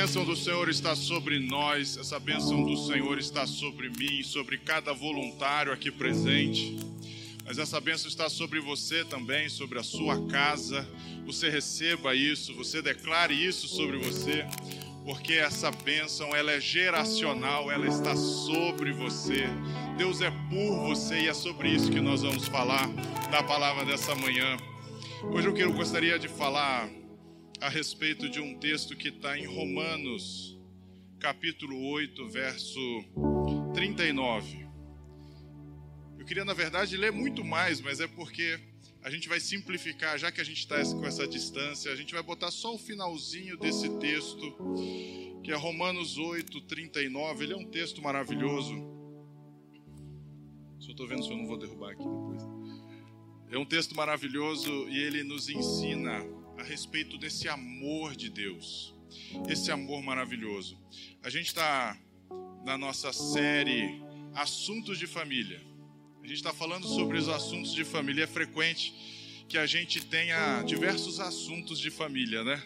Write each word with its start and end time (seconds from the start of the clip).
bênção 0.00 0.24
do 0.24 0.34
Senhor 0.34 0.66
está 0.70 0.96
sobre 0.96 1.38
nós, 1.38 1.98
essa 1.98 2.18
bênção 2.18 2.64
do 2.64 2.74
Senhor 2.74 3.18
está 3.18 3.46
sobre 3.46 3.90
mim, 3.90 4.22
sobre 4.22 4.56
cada 4.56 4.94
voluntário 4.94 5.74
aqui 5.74 5.90
presente. 5.90 6.74
Mas 7.44 7.58
essa 7.58 7.78
bênção 7.82 8.08
está 8.08 8.26
sobre 8.30 8.60
você 8.60 9.04
também, 9.04 9.50
sobre 9.50 9.78
a 9.78 9.82
sua 9.82 10.26
casa. 10.26 10.88
Você 11.26 11.50
receba 11.50 12.14
isso, 12.14 12.54
você 12.54 12.80
declare 12.80 13.34
isso 13.34 13.68
sobre 13.68 13.98
você, 13.98 14.46
porque 15.04 15.34
essa 15.34 15.70
bênção 15.70 16.34
ela 16.34 16.50
é 16.50 16.60
geracional, 16.60 17.70
ela 17.70 17.86
está 17.86 18.16
sobre 18.16 18.94
você. 18.94 19.44
Deus 19.98 20.22
é 20.22 20.30
por 20.48 20.78
você 20.88 21.24
e 21.24 21.28
é 21.28 21.34
sobre 21.34 21.68
isso 21.68 21.92
que 21.92 22.00
nós 22.00 22.22
vamos 22.22 22.48
falar 22.48 22.88
na 23.30 23.42
palavra 23.42 23.84
dessa 23.84 24.14
manhã. 24.14 24.56
Hoje 25.24 25.48
eu, 25.48 25.56
eu 25.58 25.72
gostaria 25.74 26.18
de 26.18 26.26
falar 26.26 26.88
a 27.60 27.68
respeito 27.68 28.28
de 28.28 28.40
um 28.40 28.58
texto 28.58 28.96
que 28.96 29.08
está 29.08 29.38
em 29.38 29.44
Romanos, 29.44 30.58
capítulo 31.18 31.78
8, 31.90 32.26
verso 32.28 32.80
39. 33.74 34.66
Eu 36.18 36.24
queria, 36.24 36.44
na 36.44 36.54
verdade, 36.54 36.96
ler 36.96 37.12
muito 37.12 37.44
mais, 37.44 37.78
mas 37.82 38.00
é 38.00 38.06
porque 38.06 38.58
a 39.02 39.10
gente 39.10 39.28
vai 39.28 39.38
simplificar, 39.38 40.18
já 40.18 40.32
que 40.32 40.40
a 40.40 40.44
gente 40.44 40.60
está 40.60 40.82
com 40.82 41.04
essa 41.04 41.28
distância, 41.28 41.92
a 41.92 41.96
gente 41.96 42.14
vai 42.14 42.22
botar 42.22 42.50
só 42.50 42.74
o 42.74 42.78
finalzinho 42.78 43.58
desse 43.58 43.90
texto, 43.98 44.56
que 45.44 45.52
é 45.52 45.54
Romanos 45.54 46.16
8, 46.16 46.62
39. 46.62 47.44
Ele 47.44 47.52
é 47.52 47.56
um 47.56 47.66
texto 47.66 48.00
maravilhoso. 48.00 48.74
Só 50.78 50.92
estou 50.92 51.06
vendo 51.06 51.22
se 51.22 51.30
eu 51.30 51.36
não 51.36 51.46
vou 51.46 51.58
derrubar 51.58 51.90
aqui 51.90 52.02
depois. 52.02 52.42
É 53.50 53.58
um 53.58 53.66
texto 53.66 53.94
maravilhoso 53.94 54.88
e 54.88 54.98
ele 54.98 55.22
nos 55.22 55.50
ensina 55.50 56.39
a 56.60 56.62
respeito 56.62 57.16
desse 57.16 57.48
amor 57.48 58.14
de 58.14 58.28
Deus, 58.28 58.94
esse 59.48 59.70
amor 59.70 60.02
maravilhoso. 60.02 60.78
A 61.22 61.30
gente 61.30 61.46
está 61.46 61.98
na 62.64 62.76
nossa 62.76 63.12
série 63.12 64.00
Assuntos 64.34 64.98
de 64.98 65.06
Família. 65.06 65.60
A 66.22 66.26
gente 66.26 66.36
está 66.36 66.52
falando 66.52 66.86
sobre 66.86 67.16
os 67.16 67.28
assuntos 67.28 67.72
de 67.72 67.82
família. 67.82 68.24
É 68.24 68.26
frequente 68.26 68.94
que 69.48 69.56
a 69.56 69.64
gente 69.64 70.04
tenha 70.04 70.62
diversos 70.62 71.18
assuntos 71.18 71.80
de 71.80 71.90
família, 71.90 72.44
né? 72.44 72.62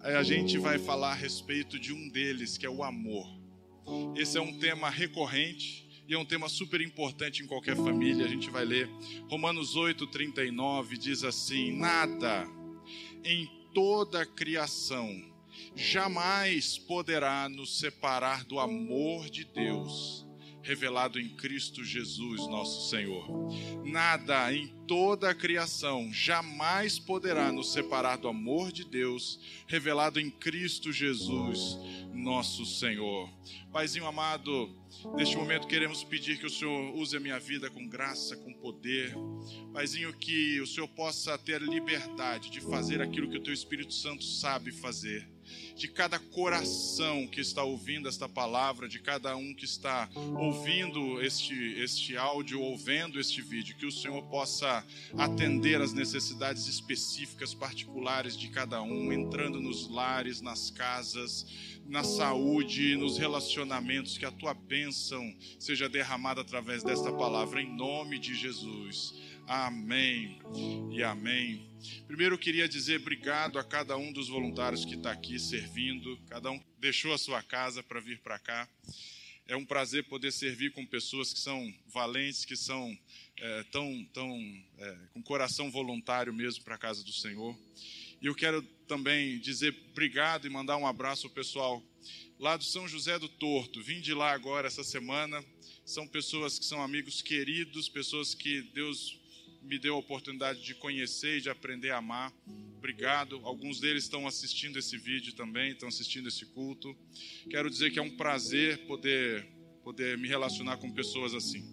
A 0.00 0.22
gente 0.22 0.56
vai 0.56 0.78
falar 0.78 1.10
a 1.10 1.14
respeito 1.14 1.76
de 1.78 1.92
um 1.92 2.08
deles, 2.08 2.56
que 2.56 2.64
é 2.64 2.70
o 2.70 2.84
amor. 2.84 3.26
Esse 4.14 4.38
é 4.38 4.40
um 4.40 4.58
tema 4.58 4.88
recorrente 4.88 5.83
e 6.06 6.14
é 6.14 6.18
um 6.18 6.24
tema 6.24 6.48
super 6.48 6.80
importante 6.80 7.42
em 7.42 7.46
qualquer 7.46 7.76
família. 7.76 8.24
A 8.24 8.28
gente 8.28 8.50
vai 8.50 8.64
ler 8.64 8.88
Romanos 9.28 9.76
8, 9.76 10.06
39, 10.08 10.98
diz 10.98 11.24
assim: 11.24 11.72
Nada 11.76 12.46
em 13.24 13.50
toda 13.72 14.22
a 14.22 14.26
criação 14.26 15.32
jamais 15.74 16.78
poderá 16.78 17.48
nos 17.48 17.78
separar 17.78 18.44
do 18.44 18.58
amor 18.58 19.28
de 19.30 19.44
Deus 19.44 20.23
revelado 20.64 21.20
em 21.20 21.28
Cristo 21.28 21.84
Jesus, 21.84 22.40
nosso 22.48 22.88
Senhor. 22.88 23.28
Nada 23.84 24.52
em 24.52 24.66
toda 24.88 25.30
a 25.30 25.34
criação 25.34 26.10
jamais 26.12 26.98
poderá 26.98 27.52
nos 27.52 27.72
separar 27.72 28.16
do 28.16 28.28
amor 28.28 28.72
de 28.72 28.84
Deus 28.84 29.38
revelado 29.66 30.18
em 30.18 30.30
Cristo 30.30 30.90
Jesus, 30.90 31.78
nosso 32.12 32.64
Senhor. 32.64 33.30
Paizinho 33.70 34.06
amado, 34.06 34.74
neste 35.14 35.36
momento 35.36 35.66
queremos 35.66 36.02
pedir 36.02 36.38
que 36.38 36.46
o 36.46 36.50
Senhor 36.50 36.94
use 36.96 37.14
a 37.16 37.20
minha 37.20 37.38
vida 37.38 37.68
com 37.70 37.86
graça, 37.86 38.34
com 38.36 38.52
poder. 38.54 39.14
Paizinho, 39.72 40.12
que 40.14 40.60
o 40.60 40.66
Senhor 40.66 40.88
possa 40.88 41.36
ter 41.36 41.60
liberdade 41.60 42.50
de 42.50 42.60
fazer 42.60 43.02
aquilo 43.02 43.28
que 43.28 43.36
o 43.36 43.42
teu 43.42 43.52
Espírito 43.52 43.92
Santo 43.92 44.24
sabe 44.24 44.72
fazer 44.72 45.33
de 45.76 45.88
cada 45.88 46.18
coração 46.18 47.26
que 47.26 47.40
está 47.40 47.62
ouvindo 47.62 48.08
esta 48.08 48.28
palavra, 48.28 48.88
de 48.88 48.98
cada 48.98 49.36
um 49.36 49.54
que 49.54 49.64
está 49.64 50.08
ouvindo 50.36 51.20
este, 51.22 51.54
este 51.80 52.16
áudio 52.16 52.60
ou 52.60 52.76
vendo 52.76 53.18
este 53.18 53.42
vídeo, 53.42 53.76
que 53.76 53.86
o 53.86 53.92
Senhor 53.92 54.22
possa 54.24 54.84
atender 55.18 55.80
às 55.80 55.92
necessidades 55.92 56.66
específicas, 56.66 57.54
particulares 57.54 58.36
de 58.36 58.48
cada 58.48 58.82
um, 58.82 59.12
entrando 59.12 59.60
nos 59.60 59.88
lares, 59.88 60.40
nas 60.40 60.70
casas, 60.70 61.46
na 61.86 62.02
saúde, 62.02 62.96
nos 62.96 63.18
relacionamentos, 63.18 64.16
que 64.16 64.24
a 64.24 64.30
tua 64.30 64.54
bênção 64.54 65.34
seja 65.58 65.88
derramada 65.88 66.40
através 66.40 66.82
desta 66.82 67.12
palavra, 67.12 67.60
em 67.60 67.76
nome 67.76 68.18
de 68.18 68.34
Jesus. 68.34 69.14
Amém 69.46 70.38
e 70.90 71.02
amém. 71.02 71.68
Primeiro 72.06 72.34
eu 72.34 72.38
queria 72.38 72.66
dizer 72.66 73.00
obrigado 73.00 73.58
a 73.58 73.64
cada 73.64 73.94
um 73.94 74.10
dos 74.10 74.28
voluntários 74.28 74.86
que 74.86 74.94
está 74.94 75.12
aqui 75.12 75.38
servindo, 75.38 76.18
cada 76.30 76.50
um 76.50 76.58
deixou 76.78 77.12
a 77.12 77.18
sua 77.18 77.42
casa 77.42 77.82
para 77.82 78.00
vir 78.00 78.20
para 78.20 78.38
cá. 78.38 78.66
É 79.46 79.54
um 79.54 79.66
prazer 79.66 80.04
poder 80.04 80.32
servir 80.32 80.72
com 80.72 80.86
pessoas 80.86 81.30
que 81.30 81.38
são 81.38 81.72
valentes, 81.88 82.46
que 82.46 82.56
são 82.56 82.98
é, 83.36 83.62
tão, 83.64 84.04
tão 84.14 84.64
é, 84.78 84.96
com 85.12 85.22
coração 85.22 85.70
voluntário 85.70 86.32
mesmo 86.32 86.64
para 86.64 86.76
a 86.76 86.78
casa 86.78 87.04
do 87.04 87.12
Senhor. 87.12 87.54
E 88.22 88.26
eu 88.26 88.34
quero 88.34 88.62
também 88.88 89.38
dizer 89.40 89.76
obrigado 89.90 90.46
e 90.46 90.50
mandar 90.50 90.78
um 90.78 90.86
abraço 90.86 91.26
ao 91.26 91.32
pessoal 91.32 91.82
lá 92.38 92.56
do 92.56 92.64
São 92.64 92.88
José 92.88 93.18
do 93.18 93.28
Torto. 93.28 93.82
Vim 93.82 94.00
de 94.00 94.14
lá 94.14 94.32
agora 94.32 94.68
essa 94.68 94.82
semana. 94.82 95.44
São 95.84 96.08
pessoas 96.08 96.58
que 96.58 96.64
são 96.64 96.80
amigos 96.80 97.20
queridos, 97.20 97.90
pessoas 97.90 98.34
que 98.34 98.62
Deus 98.72 99.22
me 99.64 99.78
deu 99.78 99.94
a 99.94 99.98
oportunidade 99.98 100.62
de 100.62 100.74
conhecer 100.74 101.38
e 101.38 101.40
de 101.40 101.50
aprender 101.50 101.90
a 101.90 101.98
amar. 101.98 102.32
Obrigado. 102.76 103.40
Alguns 103.44 103.80
deles 103.80 104.04
estão 104.04 104.26
assistindo 104.26 104.78
esse 104.78 104.96
vídeo 104.98 105.34
também, 105.34 105.72
estão 105.72 105.88
assistindo 105.88 106.28
esse 106.28 106.44
culto. 106.46 106.94
Quero 107.48 107.70
dizer 107.70 107.90
que 107.90 107.98
é 107.98 108.02
um 108.02 108.16
prazer 108.16 108.86
poder, 108.86 109.46
poder 109.82 110.18
me 110.18 110.28
relacionar 110.28 110.76
com 110.76 110.92
pessoas 110.92 111.34
assim. 111.34 111.64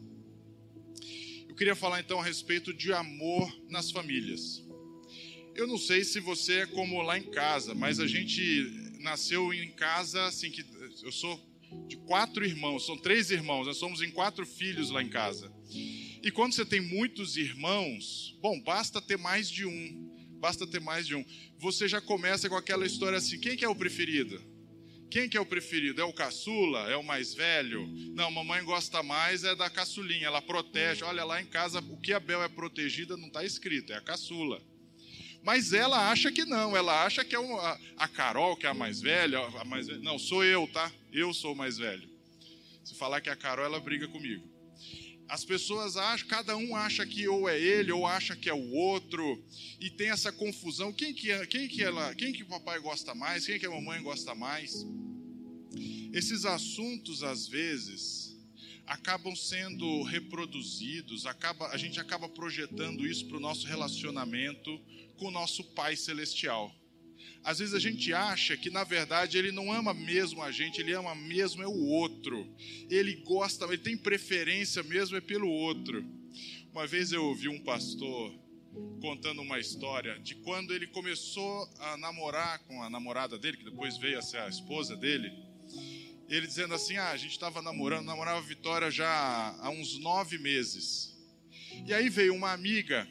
Eu 1.47 1.55
queria 1.55 1.75
falar 1.75 1.99
então 1.99 2.19
a 2.19 2.23
respeito 2.23 2.73
de 2.73 2.93
amor 2.93 3.53
nas 3.69 3.91
famílias. 3.91 4.63
Eu 5.53 5.67
não 5.67 5.77
sei 5.77 6.03
se 6.05 6.19
você 6.21 6.61
é 6.61 6.65
como 6.65 7.01
lá 7.01 7.17
em 7.17 7.29
casa, 7.29 7.75
mas 7.75 7.99
a 7.99 8.07
gente 8.07 8.97
nasceu 9.01 9.53
em 9.53 9.71
casa 9.71 10.25
assim 10.25 10.49
que 10.49 10.63
eu 11.03 11.11
sou 11.11 11.39
de 11.87 11.97
quatro 11.97 12.45
irmãos, 12.45 12.85
são 12.85 12.97
três 12.97 13.31
irmãos, 13.31 13.65
nós 13.65 13.77
somos 13.77 14.01
em 14.01 14.11
quatro 14.11 14.45
filhos 14.45 14.89
lá 14.89 15.01
em 15.01 15.09
casa. 15.09 15.51
E 16.23 16.29
quando 16.29 16.53
você 16.53 16.65
tem 16.65 16.79
muitos 16.79 17.35
irmãos, 17.35 18.37
bom, 18.41 18.59
basta 18.61 19.01
ter 19.01 19.17
mais 19.17 19.49
de 19.49 19.65
um. 19.65 20.11
Basta 20.39 20.67
ter 20.67 20.79
mais 20.79 21.07
de 21.07 21.15
um. 21.15 21.25
Você 21.57 21.87
já 21.87 21.99
começa 21.99 22.47
com 22.49 22.55
aquela 22.55 22.85
história 22.85 23.17
assim: 23.17 23.39
quem 23.39 23.57
que 23.57 23.65
é 23.65 23.69
o 23.69 23.75
preferido? 23.75 24.41
Quem 25.09 25.27
que 25.27 25.35
é 25.35 25.41
o 25.41 25.45
preferido? 25.45 25.99
É 25.99 26.05
o 26.05 26.13
caçula? 26.13 26.89
É 26.89 26.95
o 26.95 27.03
mais 27.03 27.33
velho? 27.33 27.85
Não, 28.15 28.31
mamãe 28.31 28.63
gosta 28.63 29.03
mais 29.03 29.43
é 29.43 29.53
da 29.53 29.69
caçulinha, 29.69 30.27
ela 30.27 30.41
protege. 30.41 31.03
Olha 31.03 31.25
lá 31.25 31.41
em 31.41 31.45
casa, 31.45 31.79
o 31.79 31.97
que 31.97 32.13
a 32.13 32.19
Bel 32.19 32.41
é 32.41 32.47
protegida 32.47 33.17
não 33.17 33.27
está 33.27 33.43
escrito, 33.43 33.91
é 33.91 33.97
a 33.97 34.01
caçula. 34.01 34.61
Mas 35.43 35.73
ela 35.73 36.09
acha 36.09 36.31
que 36.31 36.45
não, 36.45 36.77
ela 36.77 37.03
acha 37.03 37.25
que 37.25 37.35
é 37.35 37.39
a, 37.39 37.79
a 37.97 38.07
Carol, 38.07 38.55
que 38.55 38.65
é 38.65 38.69
a 38.69 38.73
mais 38.73 39.01
velha, 39.01 39.39
a 39.39 39.65
mais 39.65 39.87
velha. 39.87 39.99
Não, 39.99 40.17
sou 40.17 40.45
eu, 40.45 40.67
tá? 40.67 40.91
Eu 41.11 41.33
sou 41.33 41.53
o 41.53 41.57
mais 41.57 41.77
velho. 41.77 42.07
Se 42.85 42.95
falar 42.95 43.19
que 43.21 43.29
é 43.29 43.33
a 43.33 43.35
Carol, 43.35 43.65
ela 43.65 43.79
briga 43.79 44.07
comigo. 44.07 44.50
As 45.31 45.45
pessoas 45.45 45.95
acham, 45.95 46.27
cada 46.27 46.57
um 46.57 46.75
acha 46.75 47.05
que 47.05 47.25
ou 47.25 47.47
é 47.47 47.57
ele 47.57 47.89
ou 47.89 48.05
acha 48.05 48.35
que 48.35 48.49
é 48.49 48.53
o 48.53 48.71
outro 48.73 49.41
e 49.79 49.89
tem 49.89 50.09
essa 50.09 50.29
confusão. 50.29 50.91
Quem 50.91 51.13
que 51.13 51.31
é, 51.31 51.45
quem 51.45 51.69
que 51.69 51.81
ela, 51.81 52.13
quem 52.15 52.33
que 52.33 52.43
o 52.43 52.47
papai 52.47 52.81
gosta 52.81 53.15
mais? 53.15 53.45
Quem 53.45 53.57
que 53.57 53.65
a 53.65 53.71
mamãe 53.71 54.03
gosta 54.03 54.35
mais? 54.35 54.85
Esses 56.11 56.43
assuntos 56.43 57.23
às 57.23 57.47
vezes 57.47 58.35
acabam 58.85 59.33
sendo 59.33 60.03
reproduzidos, 60.03 61.25
acaba, 61.25 61.69
a 61.69 61.77
gente 61.77 61.97
acaba 61.97 62.27
projetando 62.27 63.07
isso 63.07 63.25
para 63.27 63.37
o 63.37 63.39
nosso 63.39 63.65
relacionamento 63.65 64.77
com 65.15 65.27
o 65.27 65.31
nosso 65.31 65.63
Pai 65.63 65.95
Celestial. 65.95 66.75
Às 67.43 67.59
vezes 67.59 67.73
a 67.73 67.79
gente 67.79 68.13
acha 68.13 68.55
que 68.55 68.69
na 68.69 68.83
verdade 68.83 69.37
ele 69.37 69.51
não 69.51 69.71
ama 69.71 69.93
mesmo 69.93 70.43
a 70.43 70.51
gente, 70.51 70.79
ele 70.79 70.93
ama 70.93 71.15
mesmo 71.15 71.63
é 71.63 71.67
o 71.67 71.85
outro. 71.85 72.47
Ele 72.89 73.15
gosta, 73.15 73.65
ele 73.65 73.79
tem 73.79 73.97
preferência 73.97 74.83
mesmo 74.83 75.17
é 75.17 75.21
pelo 75.21 75.49
outro. 75.49 76.05
Uma 76.71 76.85
vez 76.85 77.11
eu 77.11 77.25
ouvi 77.25 77.49
um 77.49 77.59
pastor 77.59 78.33
contando 79.01 79.41
uma 79.41 79.59
história 79.59 80.17
de 80.19 80.35
quando 80.35 80.73
ele 80.73 80.87
começou 80.87 81.67
a 81.79 81.97
namorar 81.97 82.59
com 82.59 82.81
a 82.81 82.89
namorada 82.89 83.37
dele, 83.37 83.57
que 83.57 83.65
depois 83.65 83.97
veio 83.97 84.19
a 84.19 84.21
ser 84.21 84.37
a 84.37 84.47
esposa 84.47 84.95
dele. 84.95 85.31
Ele 86.29 86.47
dizendo 86.47 86.73
assim: 86.73 86.95
Ah, 86.95 87.09
a 87.09 87.17
gente 87.17 87.31
estava 87.31 87.61
namorando, 87.61 88.05
namorava 88.05 88.37
a 88.37 88.41
Vitória 88.41 88.89
já 88.89 89.55
há 89.59 89.69
uns 89.69 89.97
nove 89.99 90.37
meses. 90.37 91.17
E 91.85 91.93
aí 91.93 92.07
veio 92.07 92.35
uma 92.35 92.51
amiga 92.51 93.07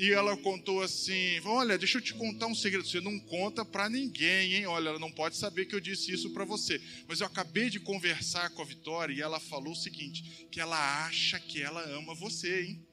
e 0.00 0.12
ela 0.12 0.34
contou 0.34 0.80
assim: 0.80 1.38
Olha, 1.44 1.76
deixa 1.76 1.98
eu 1.98 2.02
te 2.02 2.14
contar 2.14 2.46
um 2.46 2.54
segredo. 2.54 2.88
Você 2.88 3.02
não 3.02 3.20
conta 3.20 3.66
para 3.66 3.86
ninguém, 3.90 4.54
hein? 4.54 4.66
Olha, 4.66 4.88
ela 4.88 4.98
não 4.98 5.12
pode 5.12 5.36
saber 5.36 5.66
que 5.66 5.74
eu 5.74 5.80
disse 5.80 6.10
isso 6.10 6.30
para 6.30 6.46
você. 6.46 6.80
Mas 7.06 7.20
eu 7.20 7.26
acabei 7.26 7.68
de 7.68 7.78
conversar 7.78 8.48
com 8.50 8.62
a 8.62 8.64
Vitória 8.64 9.12
e 9.12 9.20
ela 9.20 9.38
falou 9.38 9.74
o 9.74 9.76
seguinte: 9.76 10.48
que 10.50 10.58
ela 10.58 11.06
acha 11.06 11.38
que 11.38 11.60
ela 11.60 11.82
ama 11.90 12.14
você, 12.14 12.62
hein? 12.62 12.86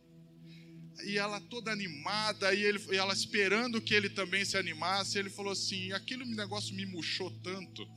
e 1.06 1.18
ela 1.18 1.40
toda 1.40 1.72
animada, 1.72 2.54
e, 2.54 2.64
ele, 2.64 2.80
e 2.92 2.96
ela 2.96 3.14
esperando 3.14 3.80
que 3.80 3.94
ele 3.94 4.10
também 4.10 4.44
se 4.44 4.58
animasse, 4.58 5.18
ele 5.18 5.30
falou 5.30 5.52
assim: 5.54 5.92
aquele 5.94 6.26
negócio 6.26 6.76
me 6.76 6.86
murchou 6.86 7.32
tanto, 7.42 7.88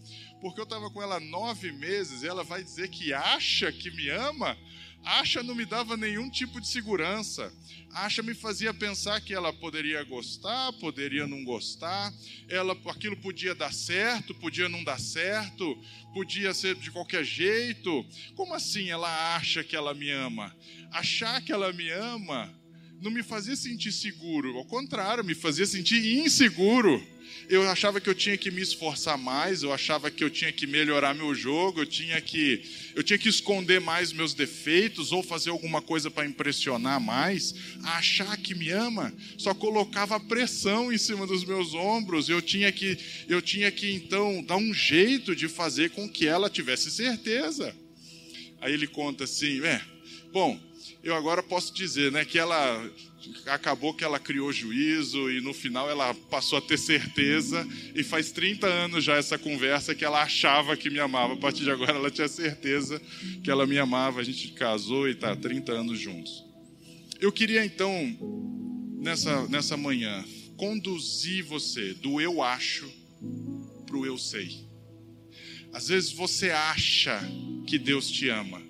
porque 0.41 0.61
eu 0.61 0.65
estava 0.65 0.91
com 0.91 1.03
ela 1.03 1.19
nove 1.19 1.73
meses, 1.73 2.23
e 2.23 2.29
ela 2.29 2.45
vai 2.45 2.63
dizer 2.63 2.89
que 2.89 3.13
acha 3.13 3.73
que 3.73 3.91
me 3.91 4.09
ama? 4.09 4.57
Acha 5.05 5.43
não 5.43 5.55
me 5.55 5.65
dava 5.65 5.97
nenhum 5.97 6.29
tipo 6.29 6.61
de 6.61 6.69
segurança. 6.69 7.53
Acha 7.93 8.23
me 8.23 8.35
fazia 8.35 8.73
pensar 8.73 9.21
que 9.21 9.35
ela 9.35 9.53
poderia 9.53 10.05
gostar, 10.05 10.73
poderia 10.75 11.27
não 11.27 11.43
gostar, 11.45 12.13
ela 12.49 12.77
aquilo 12.87 13.17
podia 13.17 13.55
dar 13.55 13.73
certo, 13.73 14.35
podia 14.35 14.69
não 14.69 14.85
dar 14.85 15.01
certo, 15.01 15.77
podia 16.15 16.55
ser 16.55 16.77
de 16.77 16.91
qualquer 16.91 17.25
jeito. 17.25 18.07
Como 18.37 18.55
assim 18.55 18.91
ela 18.91 19.37
acha 19.37 19.65
que 19.65 19.75
ela 19.75 19.95
me 19.95 20.11
ama? 20.11 20.55
Achar 20.93 21.41
que 21.43 21.53
ela 21.53 21.73
me 21.73 21.91
ama 21.91 22.60
não 23.01 23.11
me 23.11 23.23
fazia 23.23 23.57
sentir 23.57 23.93
seguro, 23.93 24.57
ao 24.57 24.65
contrário, 24.65 25.25
me 25.25 25.35
fazia 25.35 25.67
sentir 25.67 26.19
inseguro. 26.19 27.03
Eu 27.49 27.69
achava 27.69 28.01
que 28.01 28.09
eu 28.09 28.15
tinha 28.15 28.37
que 28.37 28.51
me 28.51 28.61
esforçar 28.61 29.17
mais, 29.17 29.63
eu 29.63 29.73
achava 29.73 30.11
que 30.11 30.23
eu 30.23 30.31
tinha 30.31 30.53
que 30.53 30.67
melhorar 30.67 31.15
meu 31.15 31.35
jogo, 31.35 31.81
eu 31.81 31.87
tinha 31.87 32.21
que 32.21 32.63
eu 32.95 33.03
tinha 33.03 33.19
que 33.19 33.29
esconder 33.29 33.81
mais 33.81 34.13
meus 34.13 34.35
defeitos 34.35 35.11
ou 35.11 35.23
fazer 35.23 35.51
alguma 35.51 35.81
coisa 35.81 36.11
para 36.11 36.27
impressionar 36.27 37.01
mais. 37.01 37.55
achar 37.83 38.37
que 38.37 38.55
me 38.55 38.71
ama 38.71 39.13
só 39.39 39.55
colocava 39.55 40.21
pressão 40.21 40.93
em 40.93 40.99
cima 40.99 41.27
dos 41.27 41.45
meus 41.45 41.73
ombros. 41.73 42.29
Eu 42.29 42.43
tinha 42.43 42.71
que 42.71 42.99
eu 43.29 43.41
tinha 43.41 43.71
que 43.71 43.93
então 43.93 44.43
dar 44.43 44.57
um 44.57 44.75
jeito 44.75 45.35
de 45.35 45.49
fazer 45.49 45.91
com 45.91 46.09
que 46.09 46.27
ela 46.27 46.51
tivesse 46.51 46.91
certeza. 46.91 47.75
Aí 48.61 48.73
ele 48.75 48.87
conta 48.87 49.25
assim, 49.25 49.65
é, 49.65 49.81
bom, 50.33 50.61
eu 51.03 51.15
agora 51.15 51.43
posso 51.43 51.73
dizer, 51.73 52.13
né, 52.13 52.25
que 52.25 52.39
ela 52.39 52.91
acabou 53.47 53.93
que 53.93 54.05
ela 54.05 54.19
criou 54.19 54.53
juízo 54.53 55.31
e 55.31 55.41
no 55.41 55.53
final 55.53 55.91
ela 55.91 56.15
passou 56.15 56.59
a 56.59 56.63
ter 56.63 56.79
certeza 56.79 57.67
e 57.95 58.03
faz 58.03 58.33
30 58.33 58.67
anos 58.67 59.05
já 59.05 59.17
essa 59.17 59.39
conversa 59.39 59.95
que 59.95 60.05
ela 60.05 60.23
achava 60.23 60.77
que 60.77 60.91
me 60.91 60.99
amava. 60.99 61.35
A 61.35 61.37
partir 61.37 61.65
de 61.65 61.71
agora 61.71 61.93
ela 61.93 62.11
tinha 62.11 62.29
certeza 62.29 63.01
que 63.43 63.51
ela 63.51 63.67
me 63.67 63.79
amava. 63.79 64.21
A 64.21 64.25
gente 64.25 64.53
casou 64.53 65.09
e 65.09 65.13
está 65.13 65.37
30 65.37 65.73
anos 65.73 65.99
juntos. 65.99 66.45
Eu 67.21 67.31
queria 67.31 67.65
então 67.65 67.93
nessa 68.99 69.47
nessa 69.49 69.77
manhã 69.77 70.25
conduzir 70.57 71.45
você 71.45 71.95
do 71.95 72.21
eu 72.21 72.43
acho 72.43 72.91
para 73.87 73.97
o 73.97 74.07
eu 74.07 74.17
sei. 74.17 74.69
Às 75.73 75.89
vezes 75.89 76.13
você 76.13 76.51
acha 76.51 77.21
que 77.67 77.79
Deus 77.79 78.11
te 78.11 78.29
ama 78.29 78.70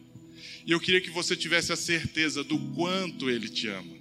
e 0.70 0.72
eu 0.72 0.78
queria 0.78 1.00
que 1.00 1.10
você 1.10 1.34
tivesse 1.34 1.72
a 1.72 1.76
certeza 1.76 2.44
do 2.44 2.56
quanto 2.76 3.28
Ele 3.28 3.48
te 3.48 3.66
ama. 3.66 3.92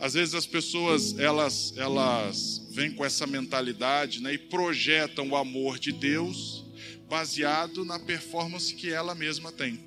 Às 0.00 0.14
vezes 0.14 0.34
as 0.34 0.46
pessoas 0.46 1.18
elas 1.18 1.74
elas 1.76 2.66
vêm 2.70 2.92
com 2.92 3.04
essa 3.04 3.26
mentalidade, 3.26 4.22
né, 4.22 4.32
e 4.32 4.38
projetam 4.38 5.28
o 5.28 5.36
amor 5.36 5.78
de 5.78 5.92
Deus 5.92 6.64
baseado 7.10 7.84
na 7.84 7.98
performance 7.98 8.74
que 8.74 8.88
ela 8.88 9.14
mesma 9.14 9.52
tem. 9.52 9.78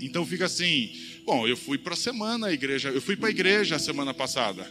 Então 0.00 0.24
fica 0.24 0.46
assim, 0.46 0.90
bom, 1.26 1.46
eu 1.46 1.56
fui 1.56 1.76
para 1.76 1.92
a 1.92 1.98
semana 1.98 2.46
a 2.46 2.52
igreja, 2.54 2.88
eu 2.88 3.02
fui 3.02 3.14
para 3.14 3.28
a 3.28 3.30
igreja 3.30 3.76
a 3.76 3.78
semana 3.78 4.14
passada. 4.14 4.66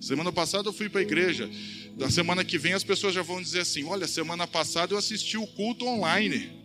Semana 0.00 0.32
passada 0.32 0.66
eu 0.66 0.72
fui 0.72 0.88
para 0.88 1.00
a 1.00 1.04
igreja. 1.04 1.50
Da 1.94 2.08
semana 2.10 2.42
que 2.42 2.56
vem 2.56 2.72
as 2.72 2.84
pessoas 2.84 3.12
já 3.12 3.20
vão 3.20 3.42
dizer 3.42 3.60
assim: 3.60 3.84
olha, 3.84 4.06
semana 4.06 4.46
passada 4.46 4.94
eu 4.94 4.98
assisti 4.98 5.36
o 5.36 5.46
culto 5.46 5.84
online 5.84 6.55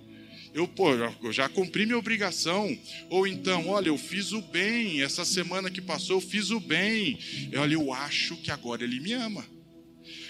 eu, 0.54 0.68
pô, 0.68 0.94
eu 0.94 1.32
já 1.32 1.48
cumpri 1.48 1.86
minha 1.86 1.98
obrigação. 1.98 2.78
Ou 3.10 3.26
então, 3.26 3.70
olha, 3.70 3.88
eu 3.88 3.98
fiz 3.98 4.32
o 4.34 4.42
bem, 4.42 5.02
essa 5.02 5.24
semana 5.24 5.70
que 5.70 5.82
passou 5.82 6.18
eu 6.18 6.22
fiz 6.22 6.50
o 6.52 6.60
bem. 6.60 7.18
Olha, 7.56 7.74
eu 7.74 7.94
acho 7.94 8.36
que 8.38 8.52
agora 8.52 8.84
ele 8.84 9.00
me 9.00 9.14
ama. 9.14 9.46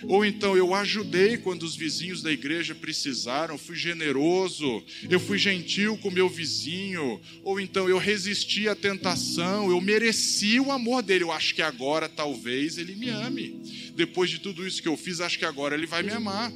Ou 0.04 0.26
então, 0.26 0.56
eu 0.56 0.74
ajudei 0.74 1.38
quando 1.38 1.64
os 1.64 1.76
vizinhos 1.76 2.22
da 2.22 2.32
igreja 2.32 2.74
precisaram, 2.74 3.58
fui 3.58 3.76
generoso, 3.76 4.84
eu 5.10 5.20
fui 5.20 5.38
gentil 5.38 5.98
com 5.98 6.12
meu 6.12 6.30
vizinho. 6.30 7.20
Ou 7.44 7.60
então, 7.60 7.90
eu 7.90 7.98
resisti 7.98 8.68
à 8.68 8.76
tentação, 8.76 9.70
eu 9.70 9.80
mereci 9.82 10.60
o 10.60 10.72
amor 10.72 11.02
dele. 11.02 11.24
Eu 11.24 11.32
acho 11.32 11.56
que 11.56 11.62
agora 11.62 12.10
talvez 12.10 12.78
ele 12.78 12.96
me 12.96 13.10
ame. 13.10 13.62
Depois 13.96 14.30
de 14.30 14.40
tudo 14.40 14.66
isso 14.66 14.82
que 14.82 14.88
eu 14.88 14.98
fiz, 14.98 15.20
acho 15.20 15.38
que 15.38 15.46
agora 15.46 15.76
ele 15.76 15.88
vai 15.88 16.04
me 16.04 16.12
amar. 16.12 16.52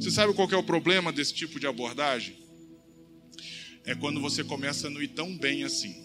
Você 0.00 0.10
sabe 0.10 0.32
qual 0.34 0.50
é 0.50 0.56
o 0.56 0.62
problema 0.62 1.12
desse 1.12 1.34
tipo 1.34 1.60
de 1.60 1.66
abordagem? 1.66 2.45
É 3.86 3.94
quando 3.94 4.20
você 4.20 4.42
começa 4.42 4.88
a 4.88 4.90
não 4.90 5.00
ir 5.00 5.08
tão 5.08 5.34
bem 5.36 5.62
assim. 5.62 6.04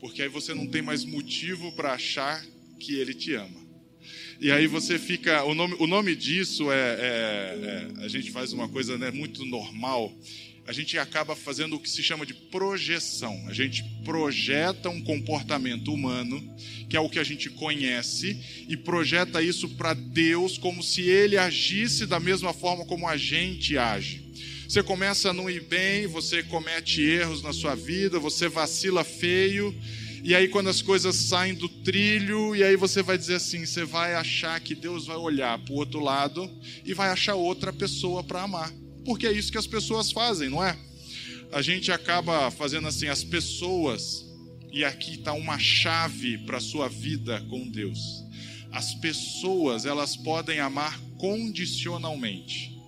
Porque 0.00 0.20
aí 0.20 0.28
você 0.28 0.52
não 0.52 0.66
tem 0.66 0.82
mais 0.82 1.04
motivo 1.04 1.72
para 1.72 1.92
achar 1.92 2.44
que 2.78 2.94
ele 2.94 3.14
te 3.14 3.34
ama. 3.34 3.60
E 4.40 4.50
aí 4.50 4.66
você 4.66 4.98
fica. 4.98 5.44
O 5.44 5.54
nome, 5.54 5.76
o 5.78 5.86
nome 5.86 6.16
disso 6.16 6.72
é, 6.72 6.76
é, 6.76 8.00
é 8.00 8.04
A 8.04 8.08
gente 8.08 8.30
faz 8.30 8.52
uma 8.52 8.68
coisa 8.68 8.98
né, 8.98 9.10
muito 9.10 9.44
normal. 9.44 10.12
A 10.66 10.72
gente 10.72 10.96
acaba 10.98 11.34
fazendo 11.34 11.76
o 11.76 11.80
que 11.80 11.90
se 11.90 12.02
chama 12.02 12.24
de 12.24 12.32
projeção. 12.32 13.44
A 13.48 13.52
gente 13.52 13.82
projeta 14.04 14.88
um 14.88 15.02
comportamento 15.02 15.92
humano, 15.92 16.42
que 16.88 16.96
é 16.96 17.00
o 17.00 17.08
que 17.08 17.18
a 17.18 17.24
gente 17.24 17.50
conhece, 17.50 18.38
e 18.68 18.76
projeta 18.76 19.42
isso 19.42 19.68
para 19.70 19.94
Deus 19.94 20.56
como 20.58 20.82
se 20.82 21.02
ele 21.02 21.36
agisse 21.36 22.06
da 22.06 22.20
mesma 22.20 22.52
forma 22.52 22.84
como 22.84 23.08
a 23.08 23.16
gente 23.16 23.76
age. 23.76 24.29
Você 24.70 24.84
começa 24.84 25.30
a 25.30 25.32
não 25.32 25.50
ir 25.50 25.64
bem, 25.64 26.06
você 26.06 26.44
comete 26.44 27.02
erros 27.02 27.42
na 27.42 27.52
sua 27.52 27.74
vida, 27.74 28.20
você 28.20 28.48
vacila 28.48 29.02
feio, 29.02 29.74
e 30.22 30.32
aí 30.32 30.46
quando 30.46 30.70
as 30.70 30.80
coisas 30.80 31.16
saem 31.16 31.54
do 31.54 31.68
trilho, 31.68 32.54
e 32.54 32.62
aí 32.62 32.76
você 32.76 33.02
vai 33.02 33.18
dizer 33.18 33.34
assim, 33.34 33.66
você 33.66 33.84
vai 33.84 34.14
achar 34.14 34.60
que 34.60 34.76
Deus 34.76 35.06
vai 35.08 35.16
olhar 35.16 35.58
para 35.58 35.74
o 35.74 35.76
outro 35.76 35.98
lado 35.98 36.48
e 36.84 36.94
vai 36.94 37.08
achar 37.08 37.34
outra 37.34 37.72
pessoa 37.72 38.22
para 38.22 38.42
amar. 38.42 38.72
Porque 39.04 39.26
é 39.26 39.32
isso 39.32 39.50
que 39.50 39.58
as 39.58 39.66
pessoas 39.66 40.12
fazem, 40.12 40.48
não 40.48 40.62
é? 40.62 40.78
A 41.50 41.60
gente 41.62 41.90
acaba 41.90 42.48
fazendo 42.52 42.86
assim, 42.86 43.08
as 43.08 43.24
pessoas, 43.24 44.24
e 44.72 44.84
aqui 44.84 45.16
está 45.16 45.32
uma 45.32 45.58
chave 45.58 46.38
para 46.46 46.58
a 46.58 46.60
sua 46.60 46.88
vida 46.88 47.44
com 47.50 47.68
Deus. 47.68 47.98
As 48.70 48.94
pessoas, 48.94 49.84
elas 49.84 50.16
podem 50.16 50.60
amar 50.60 50.96
condicionalmente 51.18 52.78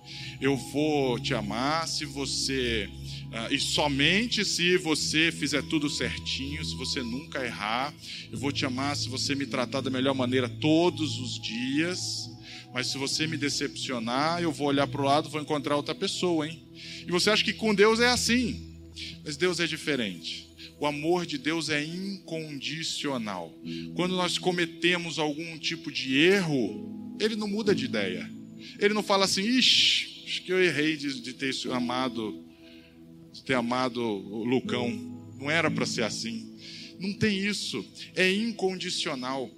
eu 0.41 0.55
vou 0.57 1.19
te 1.19 1.33
amar 1.33 1.87
se 1.87 2.05
você. 2.05 2.89
Uh, 3.31 3.53
e 3.53 3.59
somente 3.59 4.45
se 4.45 4.77
você 4.77 5.31
fizer 5.31 5.63
tudo 5.63 5.89
certinho, 5.89 6.63
se 6.63 6.75
você 6.75 7.01
nunca 7.01 7.43
errar. 7.43 7.93
Eu 8.31 8.37
vou 8.37 8.51
te 8.51 8.65
amar 8.65 8.95
se 8.95 9.09
você 9.09 9.33
me 9.35 9.45
tratar 9.45 9.81
da 9.81 9.89
melhor 9.89 10.13
maneira 10.13 10.47
todos 10.47 11.17
os 11.19 11.41
dias. 11.41 12.29
Mas 12.73 12.87
se 12.87 12.97
você 12.97 13.27
me 13.27 13.37
decepcionar, 13.37 14.41
eu 14.41 14.51
vou 14.51 14.67
olhar 14.67 14.87
para 14.87 15.01
o 15.01 15.05
lado 15.05 15.29
vou 15.29 15.39
encontrar 15.39 15.75
outra 15.75 15.93
pessoa, 15.93 16.47
hein? 16.47 16.59
E 17.07 17.11
você 17.11 17.29
acha 17.29 17.43
que 17.43 17.53
com 17.53 17.73
Deus 17.73 17.99
é 17.99 18.09
assim. 18.09 18.73
Mas 19.23 19.37
Deus 19.37 19.59
é 19.59 19.67
diferente. 19.67 20.49
O 20.79 20.85
amor 20.85 21.25
de 21.25 21.37
Deus 21.37 21.69
é 21.69 21.83
incondicional. 21.83 23.53
Quando 23.95 24.15
nós 24.15 24.37
cometemos 24.37 25.19
algum 25.19 25.57
tipo 25.57 25.91
de 25.91 26.17
erro, 26.17 27.15
ele 27.19 27.35
não 27.35 27.47
muda 27.47 27.73
de 27.73 27.85
ideia. 27.85 28.29
Ele 28.79 28.93
não 28.93 29.03
fala 29.03 29.25
assim, 29.25 29.43
ixi, 29.43 30.12
acho 30.25 30.43
que 30.43 30.51
eu 30.51 30.63
errei 30.63 30.95
de, 30.97 31.21
de 31.21 31.33
ter 31.33 31.53
amado, 31.71 32.43
de 33.31 33.43
ter 33.43 33.53
amado 33.53 34.01
o 34.01 34.43
Lucão. 34.43 34.89
Não 35.39 35.49
era 35.49 35.69
para 35.69 35.85
ser 35.85 36.03
assim. 36.03 36.57
Não 36.99 37.13
tem 37.13 37.37
isso. 37.37 37.85
É 38.15 38.31
incondicional. 38.31 39.49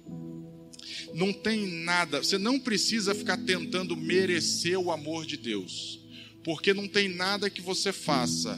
Não 1.14 1.32
tem 1.32 1.66
nada. 1.84 2.22
Você 2.22 2.38
não 2.38 2.58
precisa 2.58 3.14
ficar 3.14 3.36
tentando 3.38 3.96
merecer 3.96 4.78
o 4.78 4.90
amor 4.90 5.24
de 5.24 5.36
Deus. 5.36 6.00
Porque 6.42 6.74
não 6.74 6.88
tem 6.88 7.08
nada 7.08 7.50
que 7.50 7.60
você 7.60 7.92
faça 7.92 8.56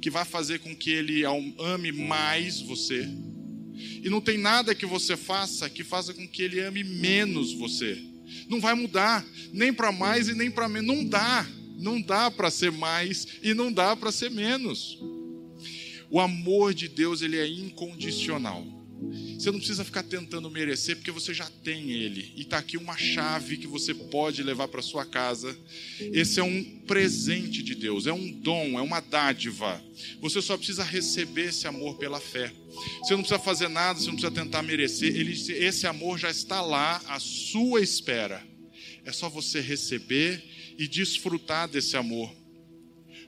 que 0.00 0.10
vai 0.10 0.24
fazer 0.24 0.60
com 0.60 0.74
que 0.74 0.90
ele 0.90 1.22
ame 1.24 1.92
mais 1.92 2.60
você. 2.60 3.08
E 4.02 4.08
não 4.08 4.20
tem 4.20 4.38
nada 4.38 4.74
que 4.74 4.86
você 4.86 5.16
faça 5.16 5.68
que 5.68 5.84
faça 5.84 6.14
com 6.14 6.26
que 6.26 6.42
ele 6.42 6.60
ame 6.60 6.82
menos 6.84 7.52
você. 7.52 7.98
Não 8.48 8.60
vai 8.60 8.74
mudar, 8.74 9.24
nem 9.52 9.72
para 9.72 9.92
mais 9.92 10.28
e 10.28 10.34
nem 10.34 10.50
para 10.50 10.68
menos. 10.68 10.94
Não 10.94 11.04
dá. 11.04 11.46
Não 11.78 12.00
dá 12.00 12.30
para 12.30 12.50
ser 12.50 12.72
mais 12.72 13.26
e 13.42 13.54
não 13.54 13.72
dá 13.72 13.94
para 13.94 14.10
ser 14.10 14.30
menos. 14.30 14.98
O 16.10 16.18
amor 16.18 16.74
de 16.74 16.88
Deus 16.88 17.22
ele 17.22 17.38
é 17.38 17.46
incondicional. 17.46 18.77
Você 19.38 19.50
não 19.50 19.58
precisa 19.58 19.84
ficar 19.84 20.02
tentando 20.02 20.50
merecer, 20.50 20.96
porque 20.96 21.10
você 21.10 21.32
já 21.32 21.48
tem 21.62 21.90
ele. 21.90 22.32
E 22.36 22.42
está 22.42 22.58
aqui 22.58 22.76
uma 22.76 22.96
chave 22.96 23.56
que 23.56 23.66
você 23.66 23.94
pode 23.94 24.42
levar 24.42 24.68
para 24.68 24.82
sua 24.82 25.04
casa. 25.04 25.56
Esse 26.00 26.40
é 26.40 26.42
um 26.42 26.64
presente 26.86 27.62
de 27.62 27.74
Deus, 27.74 28.06
é 28.06 28.12
um 28.12 28.30
dom, 28.30 28.78
é 28.78 28.82
uma 28.82 29.00
dádiva. 29.00 29.82
Você 30.20 30.42
só 30.42 30.56
precisa 30.56 30.82
receber 30.82 31.48
esse 31.48 31.66
amor 31.66 31.96
pela 31.96 32.20
fé. 32.20 32.52
Você 33.00 33.14
não 33.14 33.20
precisa 33.20 33.38
fazer 33.38 33.68
nada, 33.68 33.98
você 33.98 34.06
não 34.06 34.16
precisa 34.16 34.32
tentar 34.32 34.62
merecer. 34.62 35.14
Ele, 35.14 35.32
esse 35.32 35.86
amor 35.86 36.18
já 36.18 36.30
está 36.30 36.60
lá 36.60 37.00
à 37.06 37.20
sua 37.20 37.80
espera. 37.80 38.44
É 39.04 39.12
só 39.12 39.28
você 39.28 39.60
receber 39.60 40.42
e 40.76 40.86
desfrutar 40.86 41.68
desse 41.68 41.96
amor. 41.96 42.37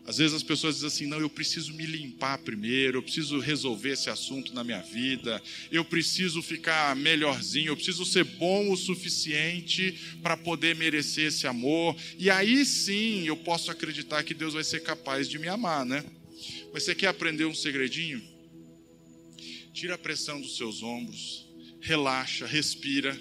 Às 0.07 0.19
vezes 0.19 0.35
as 0.35 0.43
pessoas 0.43 0.77
dizem 0.77 0.89
assim: 0.89 1.07
não, 1.07 1.21
eu 1.21 1.31
preciso 1.31 1.73
me 1.75 1.85
limpar 1.87 2.39
primeiro, 2.39 2.99
eu 2.99 3.03
preciso 3.03 3.39
resolver 3.39 3.91
esse 3.91 4.11
assunto 4.11 4.53
na 4.55 4.65
minha 4.65 4.81
vida, 4.81 5.41
eu 5.71 5.85
preciso 5.85 6.43
ficar 6.43 6.97
melhorzinho, 6.97 7.69
eu 7.69 7.77
preciso 7.77 8.05
ser 8.05 8.25
bom 8.25 8.71
o 8.71 8.77
suficiente 8.77 10.19
para 10.23 10.37
poder 10.37 10.75
merecer 10.75 11.27
esse 11.27 11.47
amor, 11.47 11.97
e 12.19 12.31
aí 12.31 12.65
sim 12.65 13.27
eu 13.27 13.37
posso 13.37 13.71
acreditar 13.71 14.23
que 14.25 14.35
Deus 14.35 14.55
vai 14.55 14.65
ser 14.65 14.81
capaz 14.81 15.29
de 15.29 15.39
me 15.39 15.49
amar, 15.49 15.85
né? 15.85 16.05
Mas 16.73 16.85
você 16.85 16.95
quer 16.95 17.09
aprender 17.09 17.45
um 17.45 17.55
segredinho? 17.55 18.23
Tira 19.73 19.95
a 19.95 19.99
pressão 19.99 20.41
dos 20.41 20.57
seus 20.57 20.83
ombros, 20.83 21.47
relaxa, 21.81 22.47
respira, 22.47 23.19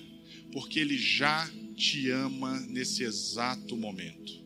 porque 0.52 0.80
Ele 0.80 0.98
já 0.98 1.50
te 1.76 2.10
ama 2.10 2.60
nesse 2.62 3.04
exato 3.04 3.78
momento. 3.78 4.39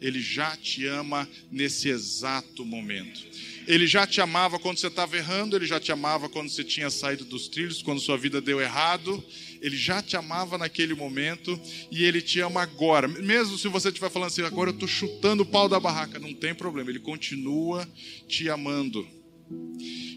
Ele 0.00 0.20
já 0.20 0.56
te 0.56 0.86
ama 0.86 1.28
nesse 1.50 1.88
exato 1.88 2.64
momento. 2.64 3.26
Ele 3.66 3.86
já 3.86 4.06
te 4.06 4.20
amava 4.20 4.58
quando 4.58 4.78
você 4.78 4.86
estava 4.86 5.16
errando, 5.16 5.54
ele 5.54 5.66
já 5.66 5.78
te 5.78 5.92
amava 5.92 6.28
quando 6.28 6.48
você 6.48 6.64
tinha 6.64 6.88
saído 6.88 7.24
dos 7.24 7.48
trilhos, 7.48 7.82
quando 7.82 8.00
sua 8.00 8.16
vida 8.16 8.40
deu 8.40 8.60
errado. 8.60 9.22
Ele 9.60 9.76
já 9.76 10.00
te 10.00 10.16
amava 10.16 10.56
naquele 10.56 10.94
momento 10.94 11.60
e 11.90 12.04
ele 12.04 12.22
te 12.22 12.40
ama 12.40 12.62
agora. 12.62 13.06
Mesmo 13.08 13.58
se 13.58 13.68
você 13.68 13.88
estiver 13.88 14.10
falando 14.10 14.28
assim, 14.28 14.42
agora 14.42 14.70
eu 14.70 14.74
estou 14.74 14.88
chutando 14.88 15.42
o 15.42 15.46
pau 15.46 15.68
da 15.68 15.78
barraca, 15.78 16.18
não 16.18 16.32
tem 16.32 16.54
problema, 16.54 16.90
ele 16.90 17.00
continua 17.00 17.86
te 18.26 18.48
amando. 18.48 19.06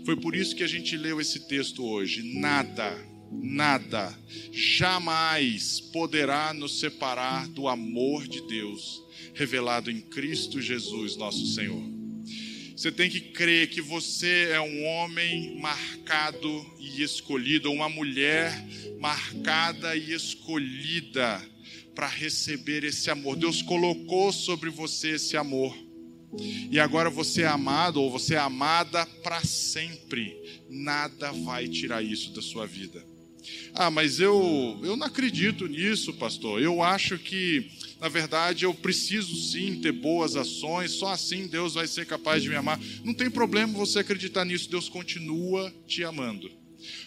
Foi 0.05 0.15
por 0.15 0.35
isso 0.35 0.55
que 0.55 0.63
a 0.63 0.67
gente 0.67 0.95
leu 0.95 1.19
esse 1.19 1.47
texto 1.47 1.85
hoje. 1.85 2.23
Nada, 2.39 2.97
nada, 3.31 4.17
jamais 4.51 5.79
poderá 5.79 6.53
nos 6.53 6.79
separar 6.79 7.47
do 7.47 7.67
amor 7.67 8.27
de 8.27 8.41
Deus 8.47 9.03
revelado 9.33 9.89
em 9.89 10.01
Cristo 10.01 10.61
Jesus, 10.61 11.15
nosso 11.15 11.45
Senhor. 11.47 11.81
Você 12.75 12.91
tem 12.91 13.09
que 13.09 13.21
crer 13.21 13.69
que 13.69 13.81
você 13.81 14.50
é 14.51 14.59
um 14.59 14.83
homem 14.85 15.59
marcado 15.59 16.65
e 16.79 17.03
escolhido, 17.03 17.71
uma 17.71 17.88
mulher 17.88 18.51
marcada 19.00 19.95
e 19.95 20.13
escolhida 20.13 21.39
para 21.93 22.07
receber 22.07 22.83
esse 22.83 23.11
amor. 23.11 23.35
Deus 23.35 23.61
colocou 23.61 24.33
sobre 24.33 24.69
você 24.69 25.11
esse 25.11 25.38
amor. 25.38 25.77
E 26.71 26.79
agora 26.79 27.09
você 27.09 27.43
é 27.43 27.47
amado 27.47 28.01
ou 28.01 28.09
você 28.09 28.35
é 28.35 28.39
amada 28.39 29.05
para 29.21 29.43
sempre. 29.43 30.35
Nada 30.69 31.31
vai 31.31 31.67
tirar 31.67 32.01
isso 32.01 32.33
da 32.33 32.41
sua 32.41 32.65
vida. 32.65 33.10
Ah, 33.74 33.89
mas 33.89 34.19
eu, 34.19 34.79
eu 34.83 34.95
não 34.95 35.07
acredito 35.07 35.67
nisso, 35.67 36.13
pastor. 36.13 36.62
Eu 36.62 36.81
acho 36.81 37.17
que 37.17 37.69
na 38.01 38.10
verdade, 38.10 38.65
eu 38.65 38.74
preciso 38.74 39.36
sim 39.36 39.79
ter 39.79 39.91
boas 39.91 40.36
ações, 40.36 40.89
só 40.93 41.10
assim 41.10 41.45
Deus 41.45 41.75
vai 41.75 41.86
ser 41.86 42.07
capaz 42.07 42.41
de 42.41 42.50
me 42.50 42.55
amar. 42.55 42.79
Não 43.03 43.13
tem 43.13 43.29
problema 43.29 43.77
você 43.77 44.00
acreditar 44.00 44.43
nisso, 44.43 44.67
Deus 44.71 44.89
continua 44.89 45.71
te 45.86 46.03
amando. 46.03 46.50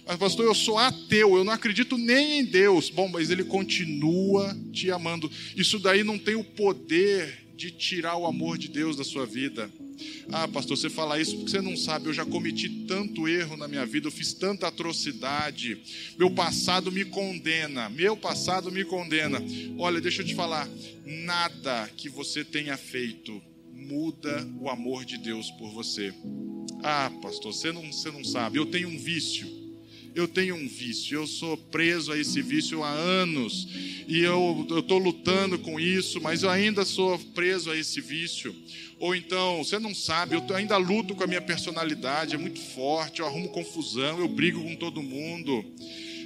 Mas, 0.07 0.17
pastor, 0.17 0.45
eu 0.45 0.55
sou 0.55 0.79
ateu, 0.79 1.37
eu 1.37 1.43
não 1.43 1.53
acredito 1.53 1.99
nem 1.99 2.39
em 2.39 2.45
Deus. 2.45 2.91
Bom, 2.91 3.09
mas 3.09 3.29
Ele 3.29 3.43
continua 3.43 4.57
te 4.73 4.89
amando. 4.89 5.29
Isso 5.57 5.81
daí 5.81 6.05
não 6.05 6.17
tem 6.17 6.37
o 6.37 6.45
poder 6.45 7.44
de 7.57 7.71
tirar 7.71 8.17
o 8.17 8.27
amor 8.27 8.59
de 8.59 8.69
Deus 8.69 8.97
da 8.97 9.05
sua 9.05 9.25
vida. 9.27 9.71
Ah, 10.33 10.49
pastor, 10.49 10.77
você 10.77 10.91
fala 10.91 11.21
isso 11.21 11.37
porque 11.37 11.51
você 11.51 11.61
não 11.61 11.77
sabe. 11.77 12.09
Eu 12.09 12.15
já 12.15 12.25
cometi 12.25 12.69
tanto 12.87 13.29
erro 13.29 13.57
na 13.57 13.69
minha 13.69 13.87
vida, 13.87 14.09
eu 14.09 14.13
fiz 14.13 14.33
tanta 14.33 14.67
atrocidade. 14.67 15.79
Meu 16.19 16.31
passado 16.31 16.91
me 16.91 17.05
condena. 17.05 17.89
Meu 17.89 18.17
passado 18.17 18.71
me 18.73 18.85
condena. 18.85 19.43
Olha, 19.79 20.01
deixa 20.01 20.23
eu 20.23 20.27
te 20.27 20.35
falar. 20.35 20.69
Nada 21.05 21.89
que 21.97 22.09
você 22.09 22.45
tenha 22.45 22.77
feito 22.77 23.41
muda 23.73 24.49
o 24.61 24.69
amor 24.69 25.05
de 25.05 25.19
Deus 25.19 25.51
por 25.53 25.71
você. 25.71 26.13
Ah, 26.83 27.11
pastor, 27.23 27.53
você 27.53 27.73
não, 27.73 27.93
você 27.93 28.11
não 28.11 28.25
sabe. 28.25 28.59
Eu 28.59 28.67
tenho 28.67 28.89
um 28.89 28.99
vício 28.99 29.64
eu 30.15 30.29
tenho 30.29 30.55
um 30.55 30.69
vício, 30.69 31.19
eu 31.19 31.27
sou 31.27 31.57
preso 31.57 32.13
a 32.13 32.19
esse 32.19 32.41
vício 32.41 32.83
há 32.83 32.91
anos 32.91 33.69
e 34.07 34.21
eu 34.21 34.67
estou 34.79 34.99
lutando 34.99 35.59
com 35.59 35.81
isso, 35.81 36.21
mas 36.21 36.43
eu 36.43 36.51
ainda 36.51 36.85
sou 36.85 37.19
preso 37.35 37.71
a 37.71 37.77
esse 37.77 38.01
vício. 38.01 38.55
Ou 38.99 39.15
então, 39.15 39.65
você 39.65 39.79
não 39.79 39.95
sabe, 39.95 40.37
eu 40.37 40.57
ainda 40.57 40.77
luto 40.77 41.15
com 41.15 41.25
a 41.25 41.27
minha 41.27 41.43
personalidade, 41.43 42.35
é 42.35 42.39
muito 42.39 42.61
forte, 42.61 43.21
eu 43.21 43.27
arrumo 43.27 43.49
confusão, 43.49 44.21
eu 44.21 44.29
brigo 44.29 44.63
com 44.63 44.77
todo 44.77 45.03
mundo. 45.03 45.65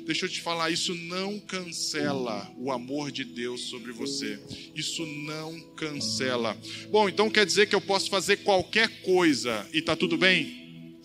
Deixa 0.05 0.25
eu 0.25 0.29
te 0.31 0.41
falar, 0.41 0.71
isso 0.71 0.95
não 0.95 1.39
cancela 1.39 2.51
o 2.57 2.73
amor 2.73 3.13
de 3.13 3.25
Deus 3.25 3.69
sobre 3.69 3.93
você. 3.93 4.41
Isso 4.75 5.05
não 5.05 5.61
cancela. 5.77 6.57
Bom, 6.91 7.11
então 7.11 7.29
quer 7.29 7.45
dizer 7.45 7.69
que 7.69 7.75
eu 7.75 7.81
posso 7.81 8.09
fazer 8.09 8.39
qualquer 8.39 9.03
coisa 9.03 9.69
e 9.71 9.81
está 9.81 9.95
tudo 9.95 10.17
bem? 10.17 10.58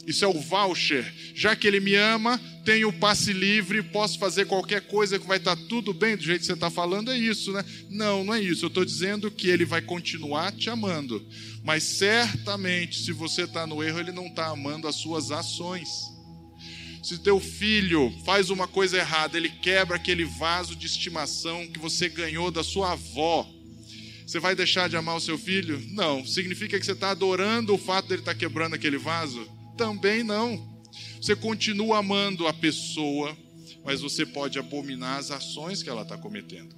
Isso 0.05 0.25
é 0.25 0.27
o 0.27 0.39
voucher. 0.39 1.13
Já 1.33 1.55
que 1.55 1.65
ele 1.65 1.79
me 1.79 1.95
ama, 1.95 2.39
tenho 2.65 2.89
o 2.89 2.93
passe 2.93 3.31
livre, 3.31 3.81
posso 3.81 4.19
fazer 4.19 4.45
qualquer 4.45 4.81
coisa 4.81 5.17
que 5.17 5.27
vai 5.27 5.37
estar 5.37 5.55
tudo 5.55 5.93
bem 5.93 6.17
do 6.17 6.23
jeito 6.23 6.41
que 6.41 6.45
você 6.45 6.53
está 6.53 6.69
falando. 6.69 7.11
É 7.11 7.17
isso, 7.17 7.51
né? 7.53 7.63
Não, 7.89 8.23
não 8.23 8.33
é 8.33 8.41
isso. 8.41 8.65
Eu 8.65 8.67
estou 8.67 8.83
dizendo 8.83 9.31
que 9.31 9.47
ele 9.47 9.65
vai 9.65 9.81
continuar 9.81 10.51
te 10.51 10.69
amando. 10.69 11.25
Mas 11.63 11.83
certamente, 11.83 12.99
se 12.99 13.11
você 13.13 13.43
está 13.43 13.65
no 13.65 13.81
erro, 13.81 13.99
ele 13.99 14.11
não 14.11 14.27
está 14.27 14.47
amando 14.47 14.87
as 14.87 14.95
suas 14.95 15.31
ações. 15.31 15.89
Se 17.01 17.17
teu 17.17 17.39
filho 17.39 18.13
faz 18.25 18.49
uma 18.49 18.67
coisa 18.67 18.97
errada, 18.97 19.37
ele 19.37 19.49
quebra 19.49 19.95
aquele 19.95 20.25
vaso 20.25 20.75
de 20.75 20.85
estimação 20.85 21.67
que 21.67 21.79
você 21.79 22.09
ganhou 22.09 22.51
da 22.51 22.63
sua 22.63 22.93
avó. 22.93 23.49
Você 24.25 24.39
vai 24.39 24.55
deixar 24.55 24.89
de 24.89 24.95
amar 24.95 25.15
o 25.15 25.21
seu 25.21 25.37
filho? 25.37 25.81
Não. 25.89 26.25
Significa 26.25 26.79
que 26.79 26.85
você 26.85 26.93
está 26.93 27.11
adorando 27.11 27.73
o 27.73 27.77
fato 27.77 28.07
dele 28.07 28.21
estar 28.21 28.33
tá 28.33 28.39
quebrando 28.39 28.73
aquele 28.73 28.97
vaso? 28.97 29.45
Também 29.77 30.23
não. 30.23 30.81
Você 31.21 31.35
continua 31.35 31.99
amando 31.99 32.47
a 32.47 32.53
pessoa, 32.53 33.35
mas 33.83 34.01
você 34.01 34.25
pode 34.25 34.59
abominar 34.59 35.17
as 35.17 35.31
ações 35.31 35.81
que 35.81 35.89
ela 35.89 36.03
está 36.03 36.17
cometendo. 36.17 36.75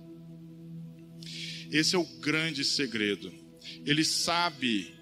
Esse 1.71 1.95
é 1.95 1.99
o 1.99 2.05
grande 2.19 2.63
segredo. 2.63 3.31
Ele 3.85 4.05
sabe 4.05 4.93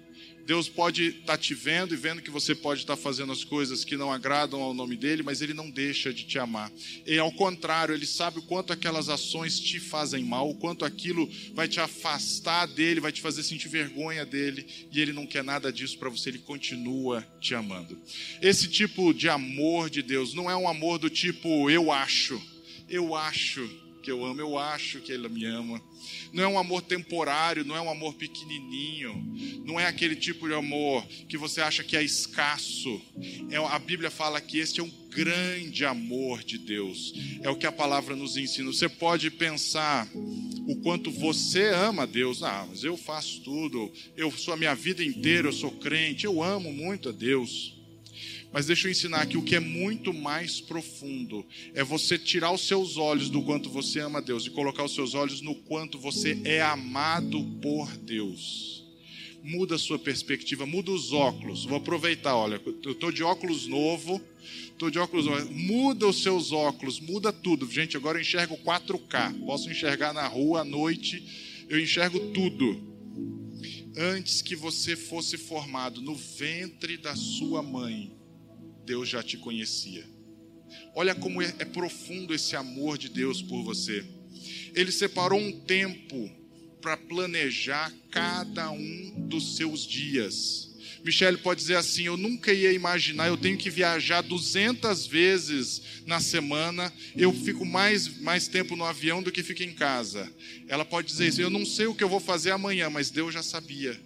Deus 0.46 0.68
pode 0.68 1.06
estar 1.06 1.24
tá 1.24 1.38
te 1.38 1.54
vendo 1.54 1.94
e 1.94 1.96
vendo 1.96 2.20
que 2.20 2.30
você 2.30 2.54
pode 2.54 2.80
estar 2.80 2.96
tá 2.96 3.02
fazendo 3.02 3.32
as 3.32 3.44
coisas 3.44 3.84
que 3.84 3.96
não 3.96 4.12
agradam 4.12 4.60
ao 4.60 4.74
nome 4.74 4.96
dele, 4.96 5.22
mas 5.22 5.40
ele 5.40 5.54
não 5.54 5.70
deixa 5.70 6.12
de 6.12 6.24
te 6.24 6.38
amar. 6.38 6.70
E 7.06 7.18
ao 7.18 7.32
contrário, 7.32 7.94
ele 7.94 8.06
sabe 8.06 8.38
o 8.38 8.42
quanto 8.42 8.72
aquelas 8.72 9.08
ações 9.08 9.58
te 9.58 9.80
fazem 9.80 10.24
mal, 10.24 10.50
o 10.50 10.54
quanto 10.54 10.84
aquilo 10.84 11.28
vai 11.54 11.66
te 11.66 11.80
afastar 11.80 12.66
dele, 12.66 13.00
vai 13.00 13.12
te 13.12 13.20
fazer 13.20 13.42
sentir 13.42 13.68
vergonha 13.68 14.26
dele, 14.26 14.66
e 14.92 15.00
ele 15.00 15.12
não 15.12 15.26
quer 15.26 15.42
nada 15.42 15.72
disso 15.72 15.98
para 15.98 16.10
você, 16.10 16.28
ele 16.28 16.38
continua 16.38 17.26
te 17.40 17.54
amando. 17.54 17.98
Esse 18.40 18.68
tipo 18.68 19.14
de 19.14 19.28
amor 19.28 19.88
de 19.88 20.02
Deus 20.02 20.34
não 20.34 20.50
é 20.50 20.56
um 20.56 20.68
amor 20.68 20.98
do 20.98 21.08
tipo 21.08 21.70
eu 21.70 21.90
acho, 21.90 22.40
eu 22.88 23.14
acho 23.14 23.68
que 24.02 24.10
eu 24.10 24.22
amo, 24.22 24.40
eu 24.40 24.58
acho 24.58 25.00
que 25.00 25.10
ele 25.10 25.28
me 25.30 25.46
ama. 25.46 25.80
Não 26.32 26.42
é 26.42 26.48
um 26.48 26.58
amor 26.58 26.82
temporário, 26.82 27.64
não 27.64 27.76
é 27.76 27.80
um 27.80 27.90
amor 27.90 28.14
pequenininho, 28.14 29.14
não 29.64 29.78
é 29.78 29.86
aquele 29.86 30.16
tipo 30.16 30.48
de 30.48 30.54
amor 30.54 31.06
que 31.28 31.36
você 31.36 31.60
acha 31.60 31.84
que 31.84 31.96
é 31.96 32.02
escasso. 32.02 33.00
É, 33.50 33.56
a 33.56 33.78
Bíblia 33.78 34.10
fala 34.10 34.40
que 34.40 34.58
este 34.58 34.80
é 34.80 34.82
um 34.82 35.04
grande 35.14 35.84
amor 35.84 36.42
de 36.42 36.58
Deus. 36.58 37.14
É 37.42 37.48
o 37.48 37.56
que 37.56 37.66
a 37.66 37.72
palavra 37.72 38.16
nos 38.16 38.36
ensina. 38.36 38.72
Você 38.72 38.88
pode 38.88 39.30
pensar 39.30 40.08
o 40.66 40.76
quanto 40.82 41.10
você 41.10 41.68
ama 41.68 42.06
Deus. 42.06 42.42
Ah, 42.42 42.66
mas 42.68 42.82
eu 42.82 42.96
faço 42.96 43.40
tudo. 43.40 43.92
Eu 44.16 44.30
sou 44.32 44.54
a 44.54 44.56
minha 44.56 44.74
vida 44.74 45.04
inteira, 45.04 45.48
eu 45.48 45.52
sou 45.52 45.70
crente. 45.70 46.24
Eu 46.24 46.42
amo 46.42 46.72
muito 46.72 47.10
a 47.10 47.12
Deus. 47.12 47.73
Mas 48.54 48.66
deixa 48.66 48.86
eu 48.86 48.92
ensinar 48.92 49.22
aqui 49.22 49.36
o 49.36 49.42
que 49.42 49.56
é 49.56 49.60
muito 49.60 50.14
mais 50.14 50.60
profundo. 50.60 51.44
É 51.74 51.82
você 51.82 52.16
tirar 52.16 52.52
os 52.52 52.64
seus 52.64 52.96
olhos 52.96 53.28
do 53.28 53.42
quanto 53.42 53.68
você 53.68 53.98
ama 53.98 54.22
Deus 54.22 54.46
e 54.46 54.50
colocar 54.50 54.84
os 54.84 54.94
seus 54.94 55.12
olhos 55.12 55.40
no 55.40 55.56
quanto 55.56 55.98
você 55.98 56.40
é 56.44 56.62
amado 56.62 57.44
por 57.60 57.90
Deus. 57.96 58.84
Muda 59.42 59.74
a 59.74 59.78
sua 59.78 59.98
perspectiva, 59.98 60.64
muda 60.64 60.92
os 60.92 61.12
óculos. 61.12 61.64
Vou 61.64 61.78
aproveitar, 61.78 62.36
olha, 62.36 62.62
eu 62.84 62.92
estou 62.92 63.10
de 63.10 63.24
óculos 63.24 63.66
novo, 63.66 64.22
estou 64.70 64.88
de 64.88 65.00
óculos 65.00 65.26
novo. 65.26 65.52
Muda 65.52 66.06
os 66.06 66.22
seus 66.22 66.52
óculos, 66.52 67.00
muda 67.00 67.32
tudo. 67.32 67.68
Gente, 67.68 67.96
agora 67.96 68.18
eu 68.18 68.22
enxergo 68.22 68.56
4K. 68.58 69.44
Posso 69.44 69.68
enxergar 69.68 70.12
na 70.12 70.28
rua 70.28 70.60
à 70.60 70.64
noite, 70.64 71.66
eu 71.68 71.80
enxergo 71.80 72.20
tudo 72.30 72.80
antes 73.96 74.42
que 74.42 74.54
você 74.54 74.94
fosse 74.94 75.36
formado 75.36 76.00
no 76.00 76.14
ventre 76.14 76.96
da 76.96 77.16
sua 77.16 77.62
mãe, 77.62 78.12
Deus 78.84 79.08
já 79.08 79.22
te 79.22 79.36
conhecia. 79.36 80.04
Olha 80.94 81.14
como 81.14 81.42
é, 81.42 81.54
é 81.58 81.64
profundo 81.64 82.34
esse 82.34 82.54
amor 82.54 82.98
de 82.98 83.08
Deus 83.08 83.42
por 83.42 83.62
você. 83.62 84.04
Ele 84.74 84.92
separou 84.92 85.38
um 85.38 85.60
tempo 85.60 86.30
para 86.80 86.96
planejar 86.96 87.92
cada 88.10 88.70
um 88.70 89.26
dos 89.28 89.56
seus 89.56 89.86
dias, 89.86 90.73
Michele 91.04 91.36
pode 91.36 91.60
dizer 91.60 91.76
assim: 91.76 92.04
Eu 92.04 92.16
nunca 92.16 92.50
ia 92.52 92.72
imaginar, 92.72 93.28
eu 93.28 93.36
tenho 93.36 93.58
que 93.58 93.68
viajar 93.68 94.22
200 94.22 95.06
vezes 95.06 95.82
na 96.06 96.18
semana, 96.18 96.90
eu 97.14 97.30
fico 97.32 97.64
mais, 97.64 98.20
mais 98.20 98.48
tempo 98.48 98.74
no 98.74 98.84
avião 98.84 99.22
do 99.22 99.30
que 99.30 99.42
fico 99.42 99.62
em 99.62 99.72
casa. 99.72 100.32
Ela 100.66 100.84
pode 100.84 101.06
dizer 101.08 101.28
isso: 101.28 101.42
Eu 101.42 101.50
não 101.50 101.66
sei 101.66 101.86
o 101.86 101.94
que 101.94 102.02
eu 102.02 102.08
vou 102.08 102.20
fazer 102.20 102.52
amanhã, 102.52 102.88
mas 102.88 103.10
Deus 103.10 103.34
já 103.34 103.42
sabia. 103.42 104.00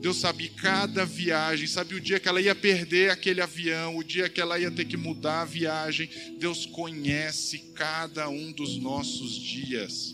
Deus 0.00 0.18
sabia 0.18 0.50
cada 0.56 1.06
viagem, 1.06 1.66
sabia 1.66 1.96
o 1.96 2.00
dia 2.00 2.20
que 2.20 2.28
ela 2.28 2.40
ia 2.40 2.54
perder 2.54 3.10
aquele 3.10 3.40
avião, 3.40 3.96
o 3.96 4.04
dia 4.04 4.28
que 4.28 4.40
ela 4.40 4.58
ia 4.58 4.70
ter 4.70 4.84
que 4.84 4.96
mudar 4.96 5.42
a 5.42 5.46
viagem. 5.46 6.10
Deus 6.38 6.66
conhece 6.66 7.58
cada 7.74 8.28
um 8.28 8.52
dos 8.52 8.76
nossos 8.76 9.34
dias 9.34 10.12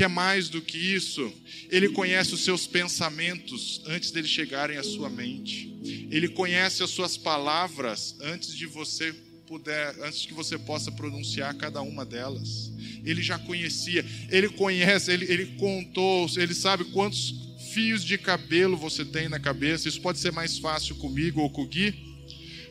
que 0.00 0.04
é 0.04 0.08
mais 0.08 0.48
do 0.48 0.62
que 0.62 0.78
isso, 0.78 1.30
ele 1.68 1.90
conhece 1.90 2.32
os 2.32 2.42
seus 2.42 2.66
pensamentos 2.66 3.82
antes 3.84 4.10
deles 4.10 4.30
chegarem 4.30 4.78
à 4.78 4.82
sua 4.82 5.10
mente. 5.10 5.78
Ele 6.10 6.26
conhece 6.26 6.82
as 6.82 6.88
suas 6.88 7.18
palavras 7.18 8.16
antes 8.22 8.54
de 8.56 8.64
você 8.64 9.12
puder, 9.46 9.94
antes 10.02 10.24
que 10.24 10.32
você 10.32 10.56
possa 10.56 10.90
pronunciar 10.90 11.54
cada 11.58 11.82
uma 11.82 12.06
delas. 12.06 12.72
Ele 13.04 13.20
já 13.20 13.38
conhecia, 13.38 14.02
ele 14.30 14.48
conhece, 14.48 15.12
ele, 15.12 15.30
ele 15.30 15.46
contou, 15.58 16.26
ele 16.34 16.54
sabe 16.54 16.84
quantos 16.92 17.34
fios 17.70 18.02
de 18.02 18.16
cabelo 18.16 18.78
você 18.78 19.04
tem 19.04 19.28
na 19.28 19.38
cabeça. 19.38 19.86
Isso 19.86 20.00
pode 20.00 20.18
ser 20.18 20.32
mais 20.32 20.56
fácil 20.56 20.94
comigo 20.94 21.42
ou 21.42 21.50
com 21.50 21.64
o 21.64 21.66
Gui, 21.66 21.92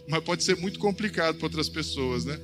mas 0.08 0.24
pode 0.24 0.44
ser 0.44 0.56
muito 0.56 0.80
complicado 0.80 1.36
para 1.36 1.46
outras 1.46 1.70
pessoas, 1.70 2.26
né? 2.26 2.40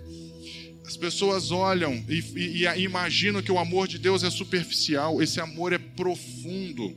As 0.86 0.96
pessoas 0.96 1.52
olham 1.52 2.04
e, 2.08 2.20
e, 2.36 2.66
e, 2.66 2.82
imaginam 2.82 3.42
que 3.42 3.52
o 3.52 3.58
amor 3.58 3.88
de 3.88 3.98
Deus 3.98 4.24
é 4.24 4.30
superficial, 4.30 5.22
esse 5.22 5.40
amor 5.40 5.74
é 5.74 5.78
profundo. 5.78 6.96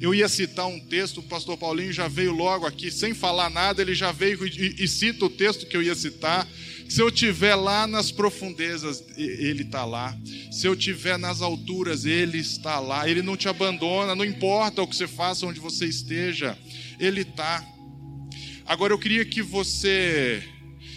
Eu 0.00 0.14
ia 0.14 0.28
citar 0.28 0.66
um 0.66 0.78
texto, 0.80 1.18
o 1.18 1.22
pastor 1.22 1.56
Paulinho 1.56 1.92
já 1.92 2.08
veio 2.08 2.32
logo 2.32 2.66
aqui, 2.66 2.90
sem 2.90 3.14
falar 3.14 3.48
nada, 3.48 3.80
ele 3.80 3.94
já 3.94 4.12
veio 4.12 4.46
e, 4.46 4.84
e 4.84 4.86
cita 4.86 5.24
o 5.24 5.30
texto 5.30 5.66
que 5.66 5.76
eu 5.76 5.82
ia 5.82 5.94
citar. 5.94 6.46
Se 6.88 7.00
eu 7.00 7.08
estiver 7.08 7.54
lá 7.54 7.86
nas 7.86 8.12
profundezas, 8.12 9.02
ele 9.16 9.62
está 9.62 9.84
lá. 9.86 10.16
Se 10.52 10.66
eu 10.66 10.74
estiver 10.74 11.18
nas 11.18 11.40
alturas, 11.40 12.04
ele 12.04 12.38
está 12.38 12.78
lá. 12.78 13.08
Ele 13.08 13.22
não 13.22 13.36
te 13.36 13.48
abandona, 13.48 14.14
não 14.14 14.24
importa 14.24 14.82
o 14.82 14.86
que 14.86 14.94
você 14.94 15.08
faça, 15.08 15.46
onde 15.46 15.58
você 15.58 15.86
esteja, 15.86 16.56
ele 17.00 17.22
está. 17.22 17.66
Agora 18.66 18.92
eu 18.92 18.98
queria 18.98 19.24
que 19.24 19.40
você 19.40 20.42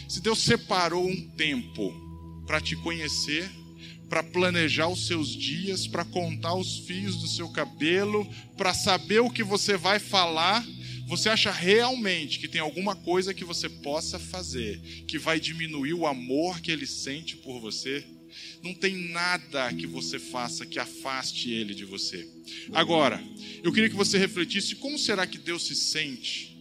se 0.08 0.22
Deus 0.22 0.40
separou 0.40 1.08
um 1.08 1.30
tempo 1.32 1.94
para 2.46 2.62
te 2.62 2.76
conhecer, 2.78 3.50
para 4.10 4.24
planejar 4.24 4.88
os 4.88 5.06
seus 5.06 5.36
dias, 5.36 5.86
para 5.86 6.06
contar 6.06 6.56
os 6.56 6.80
fios 6.80 7.18
do 7.18 7.28
seu 7.28 7.50
cabelo, 7.50 8.28
para 8.56 8.74
saber 8.74 9.20
o 9.20 9.30
que 9.30 9.44
você 9.44 9.76
vai 9.76 10.00
falar, 10.00 10.66
você 11.08 11.30
acha 11.30 11.52
realmente 11.52 12.40
que 12.40 12.48
tem 12.48 12.62
alguma 12.62 12.96
coisa 12.96 13.34
que 13.34 13.44
você 13.44 13.70
possa 13.70 14.18
fazer 14.18 14.80
que 15.08 15.18
vai 15.18 15.40
diminuir 15.40 15.94
o 15.94 16.08
amor 16.08 16.60
que 16.62 16.72
ele 16.72 16.86
sente 16.86 17.36
por 17.38 17.60
você? 17.60 18.06
Não 18.62 18.74
tem 18.74 18.96
nada 19.10 19.74
que 19.74 19.88
você 19.88 20.20
faça 20.20 20.66
que 20.66 20.80
afaste 20.80 21.50
ele 21.50 21.74
de 21.74 21.86
você. 21.86 22.28
Agora, 22.74 23.24
eu 23.64 23.72
queria 23.72 23.90
que 23.90 23.96
você 23.96 24.18
refletisse 24.18 24.76
como 24.76 25.00
será 25.00 25.26
que 25.26 25.38
Deus 25.38 25.66
se 25.66 25.76
sente 25.76 26.57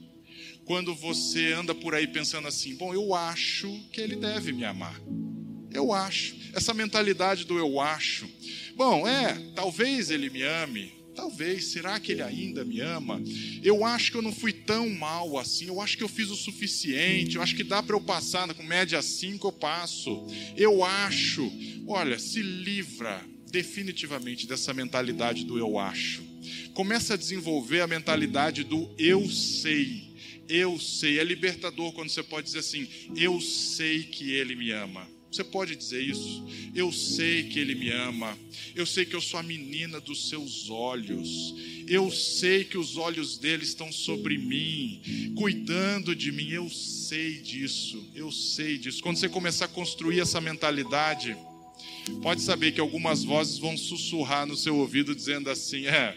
quando 0.67 0.95
você 0.95 1.53
anda 1.53 1.75
por 1.75 1.95
aí 1.95 2.07
pensando 2.07 2.47
assim: 2.49 2.75
bom, 2.75 2.93
eu 2.93 3.15
acho 3.15 3.73
que 3.93 4.01
ele 4.01 4.17
deve 4.17 4.53
me 4.53 4.65
amar. 4.65 5.01
Eu 5.73 5.93
acho. 5.93 6.37
Essa 6.53 6.75
mentalidade 6.75 7.45
do 7.45 7.57
eu 7.57 7.81
acho. 7.81 8.29
Bom, 8.75 9.07
é, 9.07 9.35
talvez 9.55 10.11
ele 10.11 10.29
me 10.29 10.43
ame. 10.43 10.93
Talvez, 11.15 11.69
será 11.69 11.99
que 11.99 12.13
ele 12.13 12.23
ainda 12.23 12.63
me 12.63 12.81
ama? 12.81 13.23
Eu 13.63 13.87
acho 13.87 14.11
que 14.11 14.19
eu 14.19 14.23
não 14.23 14.33
fui 14.33 14.53
tão 14.53 14.91
mal 14.91 15.39
assim. 15.39 15.67
Eu 15.67 15.81
acho 15.81 15.97
que 15.97 16.05
eu 16.05 16.09
fiz 16.09 16.29
o 16.29 16.37
suficiente. 16.37 17.37
Eu 17.37 17.43
acho 17.43 17.57
que 17.57 17.65
dá 17.65 17.83
para 17.83 17.97
eu 17.97 18.01
passar 18.01 18.53
com 18.53 18.63
média 18.63 19.01
5 19.01 19.47
eu 19.47 19.53
passo. 19.53 20.27
Eu 20.57 20.85
acho. 20.85 21.51
Olha, 21.87 22.19
se 22.19 22.43
livra 22.43 23.25
definitivamente 23.51 24.47
dessa 24.47 24.75
mentalidade 24.75 25.45
do 25.45 25.59
eu 25.59 25.79
acho. 25.79 26.23
Começa 26.75 27.15
a 27.15 27.17
desenvolver 27.17 27.81
a 27.81 27.87
mentalidade 27.87 28.63
do 28.63 28.95
eu 28.99 29.27
sei 29.31 30.16
eu 30.49 30.79
sei. 30.79 31.19
É 31.19 31.25
libertador 31.25 31.93
quando 31.93 32.09
você 32.09 32.23
pode 32.23 32.47
dizer 32.47 32.61
assim: 32.61 32.89
Eu 33.17 33.41
sei 33.41 34.03
que 34.05 34.31
Ele 34.33 34.55
me 34.55 34.71
ama. 34.71 35.07
Você 35.31 35.45
pode 35.45 35.77
dizer 35.77 36.01
isso? 36.01 36.47
Eu 36.75 36.91
sei 36.93 37.45
que 37.45 37.59
Ele 37.59 37.75
me 37.75 37.91
ama. 37.91 38.39
Eu 38.75 38.87
sei 38.87 39.05
que 39.05 39.15
eu 39.15 39.21
sou 39.21 39.39
a 39.39 39.43
menina 39.43 40.01
dos 40.01 40.29
seus 40.29 40.71
olhos. 40.71 41.55
Eu 41.87 42.11
sei 42.11 42.65
que 42.65 42.79
os 42.79 42.97
olhos 42.97 43.37
dele 43.37 43.63
estão 43.63 43.93
sobre 43.93 44.39
mim, 44.39 45.35
cuidando 45.37 46.17
de 46.17 46.33
mim. 46.33 46.49
Eu 46.51 46.71
sei 46.71 47.35
disso. 47.35 48.03
Eu 48.15 48.33
sei 48.33 48.79
disso. 48.79 49.03
Quando 49.03 49.19
você 49.19 49.29
começar 49.29 49.67
a 49.67 49.69
construir 49.69 50.21
essa 50.21 50.41
mentalidade, 50.41 51.37
pode 52.23 52.41
saber 52.41 52.73
que 52.73 52.81
algumas 52.81 53.23
vozes 53.23 53.59
vão 53.59 53.77
sussurrar 53.77 54.47
no 54.47 54.57
seu 54.57 54.77
ouvido 54.77 55.15
dizendo 55.15 55.51
assim: 55.51 55.87
É, 55.87 56.17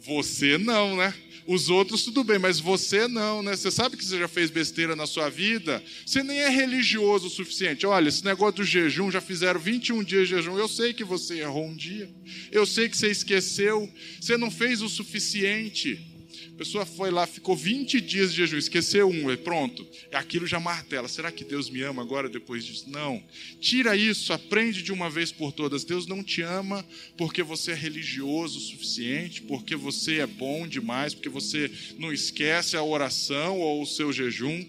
você 0.00 0.58
não, 0.58 0.96
né? 0.96 1.14
Os 1.48 1.70
outros, 1.70 2.02
tudo 2.02 2.22
bem, 2.22 2.38
mas 2.38 2.60
você 2.60 3.08
não, 3.08 3.42
né? 3.42 3.56
Você 3.56 3.70
sabe 3.70 3.96
que 3.96 4.04
você 4.04 4.18
já 4.18 4.28
fez 4.28 4.50
besteira 4.50 4.94
na 4.94 5.06
sua 5.06 5.30
vida? 5.30 5.82
Você 6.04 6.22
nem 6.22 6.40
é 6.40 6.48
religioso 6.50 7.28
o 7.28 7.30
suficiente. 7.30 7.86
Olha, 7.86 8.10
esse 8.10 8.22
negócio 8.22 8.56
do 8.56 8.64
jejum, 8.64 9.10
já 9.10 9.22
fizeram 9.22 9.58
21 9.58 10.04
dias 10.04 10.28
de 10.28 10.34
jejum. 10.34 10.58
Eu 10.58 10.68
sei 10.68 10.92
que 10.92 11.02
você 11.02 11.38
errou 11.38 11.66
um 11.66 11.74
dia. 11.74 12.06
Eu 12.52 12.66
sei 12.66 12.86
que 12.86 12.98
você 12.98 13.10
esqueceu. 13.10 13.90
Você 14.20 14.36
não 14.36 14.50
fez 14.50 14.82
o 14.82 14.90
suficiente 14.90 16.17
pessoa 16.58 16.84
foi 16.84 17.12
lá, 17.12 17.24
ficou 17.24 17.56
20 17.56 18.00
dias 18.00 18.32
de 18.32 18.38
jejum, 18.38 18.58
esqueceu 18.58 19.08
um, 19.08 19.36
pronto. 19.36 19.86
Aquilo 20.12 20.44
já 20.44 20.58
martela. 20.58 21.06
Será 21.06 21.30
que 21.30 21.44
Deus 21.44 21.70
me 21.70 21.82
ama 21.82 22.02
agora 22.02 22.28
depois 22.28 22.64
disso? 22.64 22.90
Não. 22.90 23.22
Tira 23.60 23.96
isso, 23.96 24.32
aprende 24.32 24.82
de 24.82 24.92
uma 24.92 25.08
vez 25.08 25.30
por 25.30 25.52
todas. 25.52 25.84
Deus 25.84 26.08
não 26.08 26.22
te 26.22 26.42
ama 26.42 26.84
porque 27.16 27.44
você 27.44 27.70
é 27.70 27.74
religioso 27.74 28.58
o 28.58 28.62
suficiente, 28.62 29.40
porque 29.42 29.76
você 29.76 30.18
é 30.18 30.26
bom 30.26 30.66
demais, 30.66 31.14
porque 31.14 31.28
você 31.28 31.70
não 31.96 32.12
esquece 32.12 32.76
a 32.76 32.82
oração 32.82 33.60
ou 33.60 33.80
o 33.80 33.86
seu 33.86 34.12
jejum. 34.12 34.66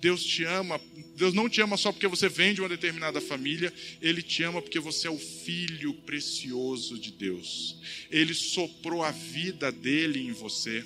Deus 0.00 0.24
te 0.24 0.42
ama, 0.42 0.80
Deus 1.14 1.32
não 1.32 1.48
te 1.48 1.60
ama 1.60 1.76
só 1.76 1.92
porque 1.92 2.08
você 2.08 2.28
vem 2.28 2.52
de 2.52 2.60
uma 2.60 2.68
determinada 2.68 3.20
família, 3.20 3.72
Ele 4.00 4.20
te 4.20 4.42
ama 4.42 4.60
porque 4.60 4.80
você 4.80 5.06
é 5.06 5.10
o 5.10 5.16
filho 5.16 5.94
precioso 5.94 6.98
de 6.98 7.12
Deus. 7.12 7.76
Ele 8.10 8.34
soprou 8.34 9.04
a 9.04 9.12
vida 9.12 9.70
dele 9.70 10.18
em 10.18 10.32
você 10.32 10.84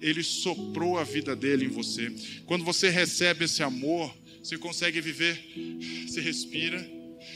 ele 0.00 0.22
soprou 0.22 0.98
a 0.98 1.04
vida 1.04 1.34
dele 1.34 1.66
em 1.66 1.68
você. 1.68 2.12
Quando 2.46 2.64
você 2.64 2.90
recebe 2.90 3.44
esse 3.44 3.62
amor, 3.62 4.14
você 4.42 4.58
consegue 4.58 5.00
viver, 5.00 5.42
você 6.06 6.20
respira, 6.20 6.86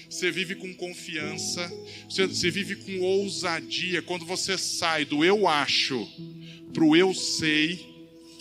você 0.09 0.31
vive 0.31 0.55
com 0.55 0.75
confiança, 0.75 1.71
você, 2.09 2.27
você 2.27 2.51
vive 2.51 2.77
com 2.77 3.01
ousadia. 3.01 4.03
Quando 4.03 4.25
você 4.27 4.59
sai 4.59 5.05
do 5.05 5.25
eu 5.25 5.49
acho 5.49 6.07
para 6.73 6.85
o 6.85 6.95
eu 6.95 7.15
sei, 7.15 7.98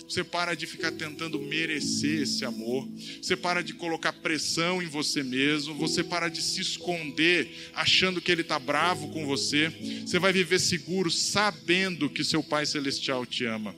você 0.08 0.24
para 0.24 0.54
de 0.54 0.66
ficar 0.66 0.90
tentando 0.92 1.38
merecer 1.38 2.22
esse 2.22 2.44
amor, 2.44 2.88
você 3.20 3.36
para 3.36 3.62
de 3.62 3.74
colocar 3.74 4.12
pressão 4.12 4.82
em 4.82 4.86
você 4.86 5.22
mesmo, 5.22 5.74
você 5.74 6.02
para 6.02 6.28
de 6.28 6.40
se 6.40 6.60
esconder 6.62 7.70
achando 7.74 8.20
que 8.20 8.32
ele 8.32 8.40
está 8.40 8.58
bravo 8.58 9.08
com 9.08 9.26
você, 9.26 9.70
você 10.06 10.18
vai 10.18 10.32
viver 10.32 10.58
seguro 10.58 11.10
sabendo 11.10 12.08
que 12.08 12.24
seu 12.24 12.42
Pai 12.42 12.64
Celestial 12.64 13.26
te 13.26 13.44
ama. 13.44 13.76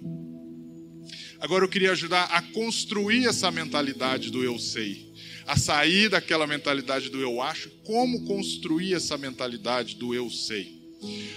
Agora 1.40 1.64
eu 1.64 1.68
queria 1.68 1.92
ajudar 1.92 2.24
a 2.24 2.42
construir 2.42 3.26
essa 3.26 3.50
mentalidade 3.50 4.30
do 4.30 4.44
eu 4.44 4.58
sei, 4.58 5.12
a 5.46 5.56
sair 5.56 6.08
daquela 6.10 6.46
mentalidade 6.46 7.08
do 7.08 7.18
eu 7.18 7.40
acho, 7.42 7.70
como 7.82 8.24
construir 8.24 8.94
essa 8.94 9.16
mentalidade 9.18 9.96
do 9.96 10.14
eu 10.14 10.30
sei. 10.30 10.78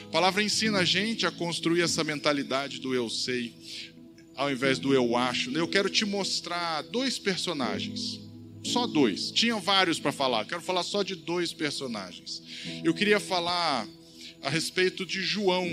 A 0.06 0.10
palavra 0.12 0.44
ensina 0.44 0.80
a 0.80 0.86
gente 0.86 1.26
a 1.26 1.32
construir 1.32 1.82
essa 1.82 2.04
mentalidade 2.04 2.80
do 2.80 2.94
eu 2.94 3.10
sei, 3.10 3.54
ao 4.36 4.52
invés 4.52 4.80
do 4.80 4.94
eu 4.94 5.16
acho. 5.16 5.52
Eu 5.52 5.68
quero 5.68 5.90
te 5.90 6.06
mostrar 6.06 6.82
dois 6.84 7.18
personagens. 7.20 8.20
Só 8.64 8.88
dois. 8.88 9.32
Tinha 9.32 9.58
vários 9.58 10.00
para 10.00 10.12
falar. 10.12 10.46
Quero 10.46 10.62
falar 10.62 10.84
só 10.84 11.04
de 11.04 11.16
dois 11.16 11.52
personagens. 11.52 12.42
Eu 12.84 12.94
queria 12.94 13.20
falar 13.20 13.88
a 14.42 14.50
respeito 14.50 15.06
de 15.06 15.22
João, 15.22 15.68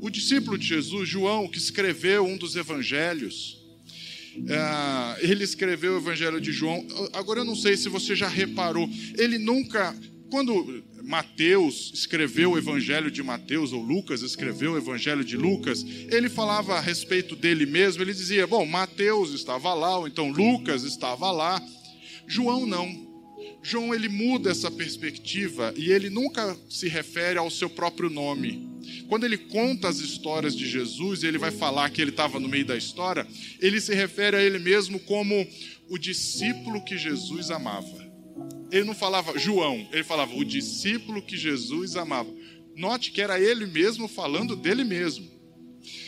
o 0.00 0.10
discípulo 0.10 0.56
de 0.56 0.66
Jesus, 0.66 1.08
João, 1.08 1.48
que 1.48 1.58
escreveu 1.58 2.24
um 2.24 2.36
dos 2.36 2.56
evangelhos. 2.56 3.64
É, 4.48 5.24
ele 5.24 5.44
escreveu 5.44 5.94
o 5.94 5.98
Evangelho 5.98 6.40
de 6.40 6.50
João. 6.50 6.84
Agora 7.12 7.40
eu 7.40 7.44
não 7.44 7.54
sei 7.54 7.76
se 7.76 7.88
você 7.88 8.16
já 8.16 8.28
reparou, 8.28 8.88
ele 9.16 9.38
nunca, 9.38 9.96
quando 10.34 10.82
Mateus 11.04 11.92
escreveu 11.94 12.50
o 12.50 12.58
Evangelho 12.58 13.08
de 13.08 13.22
Mateus, 13.22 13.72
ou 13.72 13.80
Lucas 13.80 14.20
escreveu 14.20 14.72
o 14.72 14.76
Evangelho 14.76 15.24
de 15.24 15.36
Lucas, 15.36 15.86
ele 16.10 16.28
falava 16.28 16.74
a 16.74 16.80
respeito 16.80 17.36
dele 17.36 17.64
mesmo, 17.64 18.02
ele 18.02 18.12
dizia: 18.12 18.44
Bom, 18.44 18.66
Mateus 18.66 19.32
estava 19.32 19.72
lá, 19.74 19.96
ou 19.96 20.08
então 20.08 20.32
Lucas 20.32 20.82
estava 20.82 21.30
lá. 21.30 21.62
João 22.26 22.66
não. 22.66 23.14
João 23.62 23.94
ele 23.94 24.08
muda 24.08 24.50
essa 24.50 24.72
perspectiva 24.72 25.72
e 25.76 25.92
ele 25.92 26.10
nunca 26.10 26.58
se 26.68 26.88
refere 26.88 27.38
ao 27.38 27.48
seu 27.48 27.70
próprio 27.70 28.10
nome. 28.10 28.68
Quando 29.06 29.22
ele 29.22 29.38
conta 29.38 29.88
as 29.88 29.98
histórias 29.98 30.56
de 30.56 30.68
Jesus 30.68 31.22
ele 31.22 31.38
vai 31.38 31.52
falar 31.52 31.90
que 31.90 32.02
ele 32.02 32.10
estava 32.10 32.40
no 32.40 32.48
meio 32.48 32.64
da 32.64 32.76
história, 32.76 33.24
ele 33.60 33.80
se 33.80 33.94
refere 33.94 34.36
a 34.36 34.42
ele 34.42 34.58
mesmo 34.58 34.98
como 34.98 35.46
o 35.88 35.96
discípulo 35.96 36.84
que 36.84 36.98
Jesus 36.98 37.52
amava. 37.52 38.03
Ele 38.70 38.84
não 38.84 38.94
falava 38.94 39.38
João, 39.38 39.88
ele 39.92 40.04
falava 40.04 40.34
o 40.34 40.44
discípulo 40.44 41.22
que 41.22 41.36
Jesus 41.36 41.96
amava. 41.96 42.32
Note 42.76 43.10
que 43.10 43.20
era 43.20 43.40
ele 43.40 43.66
mesmo 43.66 44.08
falando 44.08 44.56
dele 44.56 44.84
mesmo. 44.84 45.30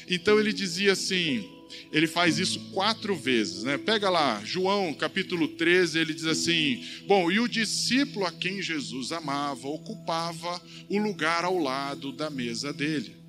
Então 0.08 0.38
ele 0.38 0.52
dizia 0.52 0.92
assim: 0.92 1.48
ele 1.92 2.06
faz 2.06 2.38
isso 2.38 2.58
quatro 2.72 3.14
vezes, 3.14 3.62
né? 3.62 3.78
Pega 3.78 4.10
lá, 4.10 4.42
João 4.44 4.92
capítulo 4.94 5.48
13, 5.48 5.98
ele 5.98 6.14
diz 6.14 6.26
assim: 6.26 6.82
Bom, 7.06 7.30
e 7.30 7.38
o 7.38 7.48
discípulo 7.48 8.26
a 8.26 8.32
quem 8.32 8.60
Jesus 8.60 9.12
amava 9.12 9.68
ocupava 9.68 10.60
o 10.88 10.98
lugar 10.98 11.44
ao 11.44 11.58
lado 11.58 12.12
da 12.12 12.30
mesa 12.30 12.72
dele. 12.72 13.25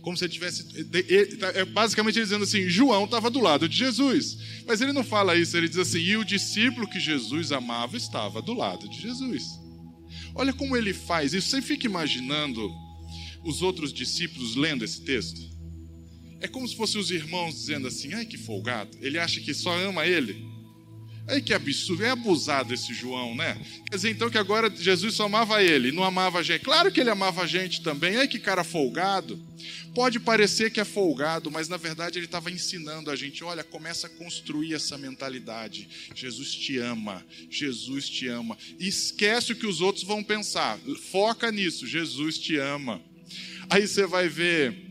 Como 0.00 0.16
se 0.16 0.24
ele 0.24 0.32
tivesse. 0.32 0.64
Tá, 1.38 1.48
é 1.54 1.64
basicamente 1.64 2.16
ele 2.16 2.24
dizendo 2.24 2.44
assim: 2.44 2.68
João 2.68 3.04
estava 3.04 3.30
do 3.30 3.40
lado 3.40 3.68
de 3.68 3.76
Jesus. 3.76 4.38
Mas 4.66 4.80
ele 4.80 4.92
não 4.92 5.04
fala 5.04 5.36
isso, 5.36 5.56
ele 5.56 5.68
diz 5.68 5.78
assim: 5.78 5.98
e 5.98 6.16
o 6.16 6.24
discípulo 6.24 6.88
que 6.88 7.00
Jesus 7.00 7.52
amava 7.52 7.96
estava 7.96 8.40
do 8.40 8.54
lado 8.54 8.88
de 8.88 9.00
Jesus. 9.00 9.44
Olha 10.34 10.52
como 10.52 10.76
ele 10.76 10.92
faz 10.92 11.34
isso. 11.34 11.50
Você 11.50 11.62
fica 11.62 11.86
imaginando 11.86 12.70
os 13.44 13.62
outros 13.62 13.92
discípulos 13.92 14.56
lendo 14.56 14.84
esse 14.84 15.02
texto? 15.02 15.40
É 16.40 16.46
como 16.46 16.68
se 16.68 16.76
fossem 16.76 17.00
os 17.00 17.10
irmãos 17.10 17.54
dizendo 17.54 17.88
assim: 17.88 18.12
ai 18.14 18.24
que 18.24 18.38
folgado, 18.38 18.96
ele 19.00 19.18
acha 19.18 19.40
que 19.40 19.52
só 19.52 19.76
ama 19.76 20.06
ele. 20.06 20.57
Ai 21.28 21.42
que 21.42 21.52
absurdo, 21.52 22.04
é 22.04 22.10
abusado 22.10 22.72
esse 22.72 22.94
João, 22.94 23.34
né? 23.34 23.60
Quer 23.90 23.96
dizer 23.96 24.10
então 24.10 24.30
que 24.30 24.38
agora 24.38 24.72
Jesus 24.74 25.14
só 25.14 25.26
amava 25.26 25.62
ele, 25.62 25.92
não 25.92 26.02
amava 26.02 26.38
a 26.38 26.42
gente. 26.42 26.62
Claro 26.62 26.90
que 26.90 27.00
ele 27.00 27.10
amava 27.10 27.42
a 27.42 27.46
gente 27.46 27.82
também, 27.82 28.16
ai 28.16 28.26
que 28.26 28.38
cara 28.38 28.64
folgado. 28.64 29.38
Pode 29.94 30.18
parecer 30.18 30.70
que 30.70 30.80
é 30.80 30.84
folgado, 30.84 31.50
mas 31.50 31.68
na 31.68 31.76
verdade 31.76 32.18
ele 32.18 32.26
estava 32.26 32.50
ensinando 32.50 33.10
a 33.10 33.16
gente: 33.16 33.44
olha, 33.44 33.62
começa 33.62 34.06
a 34.06 34.10
construir 34.10 34.72
essa 34.72 34.96
mentalidade. 34.96 35.88
Jesus 36.14 36.54
te 36.54 36.78
ama, 36.78 37.24
Jesus 37.50 38.08
te 38.08 38.26
ama. 38.26 38.56
E 38.78 38.88
esquece 38.88 39.52
o 39.52 39.56
que 39.56 39.66
os 39.66 39.80
outros 39.80 40.04
vão 40.04 40.24
pensar, 40.24 40.78
foca 41.10 41.52
nisso: 41.52 41.86
Jesus 41.86 42.38
te 42.38 42.56
ama. 42.56 43.02
Aí 43.68 43.86
você 43.86 44.06
vai 44.06 44.28
ver 44.28 44.88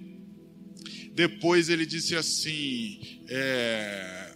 depois 1.17 1.67
ele 1.67 1.83
disse 1.83 2.15
assim: 2.15 2.99
é, 3.27 4.26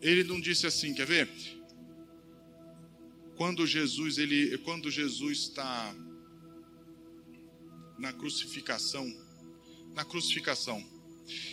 ele 0.00 0.24
não 0.24 0.40
disse 0.40 0.66
assim, 0.66 0.94
quer 0.94 1.06
ver? 1.06 1.28
Quando 3.36 3.66
Jesus 3.66 4.18
ele, 4.18 4.58
quando 4.58 4.90
Jesus 4.90 5.38
está 5.38 5.94
na 7.98 8.12
crucificação, 8.12 9.06
na 9.94 10.04
crucificação, 10.04 10.84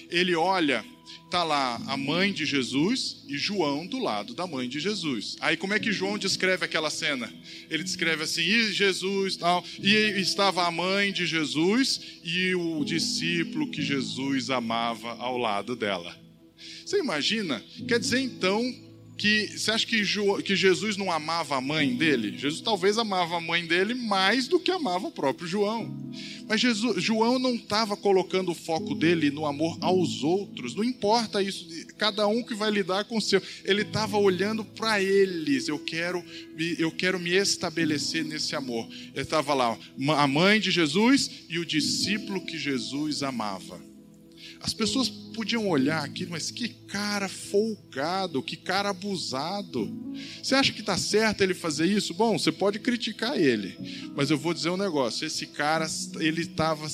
ele 0.10 0.36
olha, 0.36 0.84
tá 1.30 1.44
lá 1.44 1.76
a 1.88 1.98
mãe 1.98 2.34
de 2.34 2.46
Jesus 2.46 3.24
e 3.28 3.38
João 3.38 3.86
do 3.86 4.00
lado 4.00 4.34
da 4.34 4.48
mãe 4.48 4.68
de 4.68 4.80
Jesus. 4.80 5.36
Aí 5.40 5.56
como 5.56 5.74
é 5.74 5.80
que 5.80 5.92
João 5.92 6.18
descreve 6.18 6.66
aquela 6.66 6.90
cena? 6.90 7.32
Ele 7.70 7.84
descreve 7.84 8.24
assim: 8.24 8.42
e 8.42 8.72
Jesus 8.72 9.38
tal, 9.38 9.64
e 9.80 9.94
estava 10.20 10.66
a 10.66 10.72
mãe 10.72 11.12
de 11.12 11.26
Jesus 11.26 12.02
e 12.24 12.56
o 12.56 12.84
discípulo 12.84 13.70
que 13.70 13.82
Jesus 13.82 14.50
amava 14.50 15.12
ao 15.18 15.38
lado 15.38 15.76
dela. 15.76 16.27
Você 16.86 17.00
imagina? 17.00 17.64
Quer 17.88 18.00
dizer 18.00 18.20
então 18.20 18.62
que 19.18 19.48
você 19.58 19.72
acha 19.72 19.86
que, 19.86 20.04
que 20.44 20.56
Jesus 20.56 20.96
não 20.96 21.12
amava 21.12 21.58
a 21.58 21.62
mãe 21.62 21.96
dele? 21.96 22.38
Jesus 22.38 22.62
talvez 22.62 22.98
amava 22.98 23.38
a 23.38 23.42
mãe 23.42 23.66
dele 23.66 23.96
mais 23.96 24.48
do 24.48 24.60
que 24.60 24.72
amava 24.72 25.08
o 25.08 25.12
próprio 25.12 25.48
João. 25.48 26.12
Mas 26.48 26.62
Jesus, 26.62 27.04
João 27.04 27.40
não 27.40 27.56
estava 27.56 27.98
colocando 27.98 28.52
o 28.52 28.56
foco 28.56 28.94
dele 28.94 29.32
no 29.32 29.46
amor 29.46 29.78
aos 29.82 30.24
outros, 30.24 30.76
não 30.76 30.84
importa 30.84 31.42
isso, 31.42 31.68
cada 31.98 32.28
um 32.28 32.44
que 32.44 32.54
vai 32.54 32.70
lidar 32.70 33.06
com 33.06 33.18
o 33.18 33.22
seu. 33.22 33.42
Ele 33.66 33.82
estava 33.82 34.18
olhando 34.18 34.64
para 34.64 35.02
eles, 35.02 35.68
eu 35.68 35.80
quero, 35.80 36.24
eu 36.78 36.92
quero 36.92 37.20
me 37.20 37.32
estabelecer 37.32 38.24
nesse 38.24 38.56
amor. 38.56 38.88
Ele 39.14 39.24
estava 39.24 39.54
lá, 39.54 39.78
a 40.16 40.28
mãe 40.28 40.60
de 40.60 40.70
Jesus 40.70 41.30
e 41.50 41.58
o 41.60 41.66
discípulo 41.66 42.46
que 42.46 42.58
Jesus 42.58 43.24
amava. 43.24 43.82
As 44.60 44.74
pessoas 44.74 45.08
podiam 45.10 45.68
olhar 45.70 46.04
aquilo, 46.04 46.32
mas 46.32 46.50
que 46.50 46.68
cara 46.68 47.30
folgado, 47.30 48.42
que 48.42 48.56
cara 48.56 48.90
abusado. 48.90 49.94
Você 50.42 50.56
acha 50.56 50.74
que 50.74 50.82
está 50.82 50.98
certo 50.98 51.42
ele 51.42 51.54
fazer 51.54 51.86
isso? 51.86 52.14
Bom, 52.14 52.38
você 52.38 52.52
pode 52.52 52.80
criticar 52.80 53.40
ele, 53.40 53.78
mas 54.16 54.32
eu 54.32 54.38
vou 54.38 54.54
dizer 54.54 54.70
um 54.70 54.78
negócio: 54.78 55.26
esse 55.26 55.48
cara, 55.48 55.86
ele 56.20 56.42
estava 56.42 56.88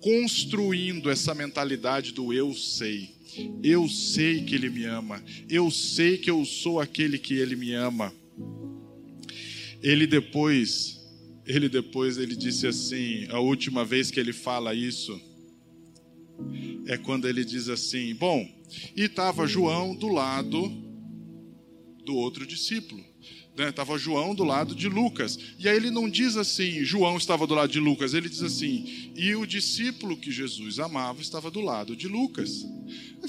construindo 0.00 1.10
essa 1.10 1.34
mentalidade 1.34 2.12
do 2.12 2.32
eu 2.32 2.54
sei. 2.54 3.16
Eu 3.62 3.88
sei 3.88 4.42
que 4.42 4.54
ele 4.54 4.70
me 4.70 4.84
ama. 4.84 5.22
Eu 5.48 5.70
sei 5.70 6.16
que 6.16 6.30
eu 6.30 6.44
sou 6.44 6.80
aquele 6.80 7.18
que 7.18 7.34
ele 7.34 7.56
me 7.56 7.72
ama. 7.72 8.12
Ele 9.82 10.06
depois, 10.06 11.00
ele 11.46 11.68
depois 11.68 12.18
ele 12.18 12.34
disse 12.34 12.66
assim, 12.66 13.26
a 13.28 13.38
última 13.38 13.84
vez 13.84 14.10
que 14.10 14.18
ele 14.18 14.32
fala 14.32 14.74
isso, 14.74 15.20
é 16.86 16.96
quando 16.96 17.28
ele 17.28 17.44
diz 17.44 17.68
assim: 17.68 18.14
Bom, 18.14 18.48
e 18.96 19.02
estava 19.02 19.46
João 19.46 19.94
do 19.94 20.08
lado 20.08 20.68
do 22.04 22.14
outro 22.14 22.46
discípulo. 22.46 23.04
Estava 23.64 23.94
né? 23.94 23.98
João 23.98 24.34
do 24.34 24.44
lado 24.44 24.74
de 24.74 24.86
Lucas. 24.86 25.38
E 25.58 25.66
aí 25.66 25.76
ele 25.76 25.90
não 25.90 26.10
diz 26.10 26.36
assim, 26.36 26.84
João 26.84 27.16
estava 27.16 27.46
do 27.46 27.54
lado 27.54 27.72
de 27.72 27.80
Lucas, 27.80 28.12
ele 28.12 28.28
diz 28.28 28.42
assim, 28.42 29.12
e 29.16 29.34
o 29.34 29.46
discípulo 29.46 30.16
que 30.16 30.30
Jesus 30.30 30.78
amava 30.78 31.22
estava 31.22 31.50
do 31.50 31.62
lado 31.62 31.96
de 31.96 32.06
Lucas. 32.06 32.66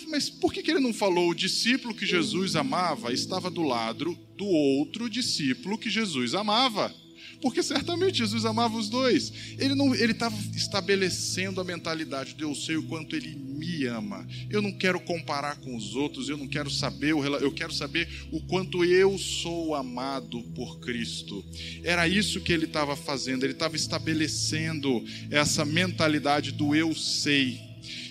Mas 0.10 0.30
por 0.30 0.52
que, 0.52 0.62
que 0.62 0.70
ele 0.70 0.82
não 0.82 0.94
falou 0.94 1.30
o 1.30 1.36
discípulo 1.36 1.96
que 1.96 2.06
Jesus 2.06 2.58
amava 2.58 3.14
estava 3.14 3.50
do 3.50 3.62
lado 3.62 4.18
do 4.36 4.46
outro 4.46 5.10
discípulo 5.10 5.78
que 5.78 5.90
Jesus 5.90 6.34
amava? 6.34 6.94
Porque 7.42 7.62
certamente 7.62 8.18
Jesus 8.18 8.46
amava 8.46 8.78
os 8.78 8.90
dois. 8.90 9.32
Ele 9.58 9.76
não, 9.76 9.94
ele 9.94 10.12
estava 10.12 10.36
estabelecendo 10.56 11.62
a 11.62 11.64
mentalidade 11.64 12.34
de 12.34 12.44
eu 12.44 12.54
sei 12.56 12.78
o 12.78 12.84
quanto 12.84 13.16
ele 13.16 13.36
me 13.36 13.86
ama. 13.86 14.28
Eu 14.50 14.62
não 14.62 14.72
quero 14.72 15.00
comparar 15.00 15.58
com 15.58 15.76
os 15.76 15.96
outros, 15.96 16.30
eu 16.30 16.38
não 16.38 16.48
quero 16.48 16.70
saber, 16.70 17.12
eu 17.12 17.52
quero 17.52 17.74
saber 17.74 18.08
o 18.32 18.42
quanto 18.42 18.84
eu 18.84 19.18
sou 19.18 19.76
amado 19.76 20.42
por 20.56 20.80
Cristo. 20.80 21.44
Era 21.84 22.08
isso 22.08 22.42
que 22.42 22.54
ele 22.54 22.66
estava 22.66 22.96
fazendo. 22.96 23.44
Ele 23.44 23.54
estava 23.54 23.76
estabelecendo 23.76 25.04
essa 25.30 25.66
mentalidade 25.66 26.52
do 26.52 26.76
eu 26.76 26.94
sei. 26.96 27.60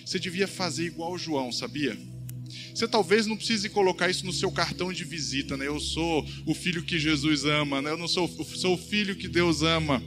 Você 0.05 0.19
devia 0.19 0.47
fazer 0.47 0.85
igual 0.85 1.17
João, 1.17 1.51
sabia? 1.51 1.97
Você 2.77 2.87
talvez 2.87 3.25
não 3.25 3.35
precise 3.35 3.69
colocar 3.69 4.07
isso 4.07 4.23
no 4.23 4.31
seu 4.31 4.51
cartão 4.51 4.93
de 4.93 5.03
visita, 5.03 5.57
né? 5.57 5.65
Eu 5.65 5.79
sou 5.79 6.23
o 6.45 6.53
filho 6.53 6.83
que 6.83 6.99
Jesus 6.99 7.43
ama, 7.43 7.81
né? 7.81 7.89
Eu 7.89 7.97
não 7.97 8.07
sou, 8.07 8.27
sou 8.27 8.75
o 8.75 8.77
filho 8.77 9.15
que 9.15 9.27
Deus 9.27 9.63
ama. 9.63 9.99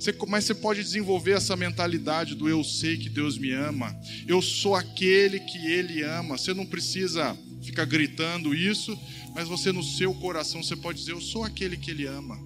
Você, 0.00 0.12
mas 0.26 0.42
você 0.42 0.52
pode 0.52 0.82
desenvolver 0.82 1.36
essa 1.36 1.54
mentalidade 1.54 2.34
do 2.34 2.48
eu 2.48 2.64
sei 2.64 2.96
que 2.96 3.08
Deus 3.08 3.38
me 3.38 3.52
ama. 3.52 3.96
Eu 4.26 4.42
sou 4.42 4.74
aquele 4.74 5.38
que 5.38 5.64
Ele 5.68 6.02
ama. 6.02 6.36
Você 6.36 6.52
não 6.52 6.66
precisa 6.66 7.38
ficar 7.62 7.84
gritando 7.84 8.52
isso, 8.52 8.98
mas 9.32 9.46
você 9.46 9.70
no 9.70 9.84
seu 9.84 10.12
coração 10.12 10.60
você 10.60 10.74
pode 10.74 10.98
dizer: 10.98 11.12
Eu 11.12 11.20
sou 11.20 11.44
aquele 11.44 11.76
que 11.76 11.92
Ele 11.92 12.06
ama. 12.06 12.36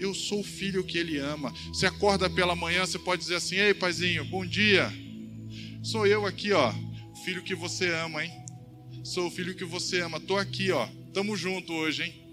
Eu 0.00 0.14
sou 0.14 0.40
o 0.40 0.44
filho 0.44 0.82
que 0.82 0.96
Ele 0.96 1.18
ama. 1.18 1.52
Você 1.68 1.84
acorda 1.84 2.30
pela 2.30 2.56
manhã, 2.56 2.86
você 2.86 2.98
pode 2.98 3.20
dizer 3.20 3.34
assim: 3.34 3.56
Ei, 3.56 3.74
paizinho, 3.74 4.24
bom 4.24 4.46
dia. 4.46 4.90
Sou 5.82 6.06
eu 6.06 6.24
aqui, 6.24 6.52
ó, 6.52 6.72
filho 7.22 7.42
que 7.42 7.54
você 7.54 7.90
ama, 7.90 8.24
hein? 8.24 8.43
Sou 9.04 9.26
o 9.26 9.30
filho 9.30 9.54
que 9.54 9.64
você 9.64 10.00
ama, 10.00 10.18
tô 10.18 10.36
aqui, 10.36 10.70
ó, 10.72 10.88
tamo 11.12 11.36
junto 11.36 11.72
hoje, 11.74 12.04
hein? 12.04 12.24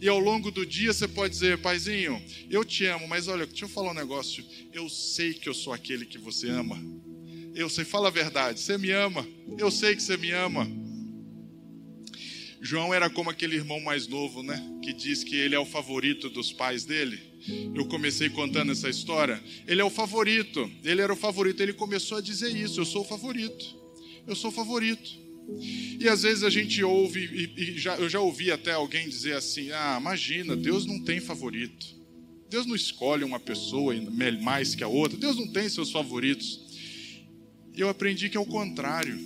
E 0.00 0.08
ao 0.08 0.18
longo 0.18 0.50
do 0.50 0.66
dia 0.66 0.92
você 0.92 1.06
pode 1.06 1.32
dizer, 1.32 1.58
paizinho, 1.58 2.20
eu 2.50 2.64
te 2.64 2.84
amo, 2.86 3.06
mas 3.06 3.28
olha, 3.28 3.46
deixa 3.46 3.64
eu 3.64 3.68
falar 3.68 3.92
um 3.92 3.94
negócio. 3.94 4.44
Eu 4.72 4.88
sei 4.88 5.34
que 5.34 5.48
eu 5.48 5.54
sou 5.54 5.72
aquele 5.72 6.04
que 6.04 6.18
você 6.18 6.48
ama. 6.48 6.82
Eu 7.54 7.68
sei, 7.68 7.84
fala 7.84 8.08
a 8.08 8.10
verdade, 8.10 8.58
você 8.58 8.76
me 8.76 8.90
ama. 8.90 9.26
Eu 9.56 9.70
sei 9.70 9.94
que 9.94 10.02
você 10.02 10.16
me 10.16 10.30
ama. 10.32 10.68
João 12.60 12.92
era 12.92 13.08
como 13.08 13.30
aquele 13.30 13.54
irmão 13.54 13.78
mais 13.80 14.08
novo, 14.08 14.42
né? 14.42 14.60
Que 14.82 14.92
diz 14.92 15.22
que 15.22 15.36
ele 15.36 15.54
é 15.54 15.58
o 15.58 15.64
favorito 15.64 16.28
dos 16.28 16.52
pais 16.52 16.84
dele. 16.84 17.20
Eu 17.74 17.86
comecei 17.86 18.28
contando 18.28 18.72
essa 18.72 18.88
história. 18.88 19.40
Ele 19.66 19.80
é 19.80 19.84
o 19.84 19.90
favorito. 19.90 20.68
Ele 20.82 21.00
era 21.00 21.12
o 21.12 21.16
favorito. 21.16 21.62
Ele 21.62 21.72
começou 21.72 22.18
a 22.18 22.20
dizer 22.20 22.54
isso: 22.56 22.80
Eu 22.80 22.84
sou 22.84 23.02
o 23.02 23.04
favorito. 23.04 23.76
Eu 24.26 24.34
sou 24.34 24.50
o 24.50 24.54
favorito. 24.54 25.25
E 25.48 26.08
às 26.08 26.22
vezes 26.22 26.42
a 26.42 26.50
gente 26.50 26.82
ouve, 26.82 27.20
e, 27.20 27.60
e 27.60 27.78
já, 27.78 27.96
eu 27.96 28.08
já 28.08 28.20
ouvi 28.20 28.50
até 28.50 28.72
alguém 28.72 29.08
dizer 29.08 29.34
assim: 29.34 29.70
ah, 29.70 29.96
imagina, 30.00 30.56
Deus 30.56 30.84
não 30.86 31.02
tem 31.02 31.20
favorito. 31.20 31.94
Deus 32.48 32.66
não 32.66 32.76
escolhe 32.76 33.24
uma 33.24 33.40
pessoa 33.40 33.94
mais 34.40 34.74
que 34.74 34.84
a 34.84 34.88
outra. 34.88 35.18
Deus 35.18 35.36
não 35.36 35.48
tem 35.48 35.68
seus 35.68 35.90
favoritos. 35.90 36.64
Eu 37.76 37.88
aprendi 37.88 38.28
que 38.28 38.36
é 38.36 38.40
o 38.40 38.46
contrário. 38.46 39.18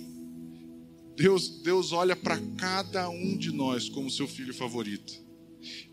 Deus, 1.15 1.61
Deus 1.61 1.91
olha 1.91 2.15
para 2.15 2.39
cada 2.57 3.09
um 3.09 3.37
de 3.37 3.51
nós 3.51 3.89
como 3.89 4.09
seu 4.09 4.27
filho 4.27 4.53
favorito. 4.53 5.13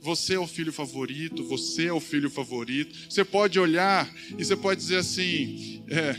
Você 0.01 0.35
é 0.35 0.39
o 0.39 0.47
filho 0.47 0.73
favorito, 0.73 1.45
você 1.45 1.87
é 1.87 1.93
o 1.93 2.01
filho 2.01 2.31
favorito. 2.31 2.97
Você 3.11 3.25
pode 3.25 3.59
olhar 3.61 4.11
e 4.39 4.45
você 4.45 4.57
pode 4.57 4.81
dizer 4.81 4.97
assim: 4.97 5.85
é, 5.89 6.17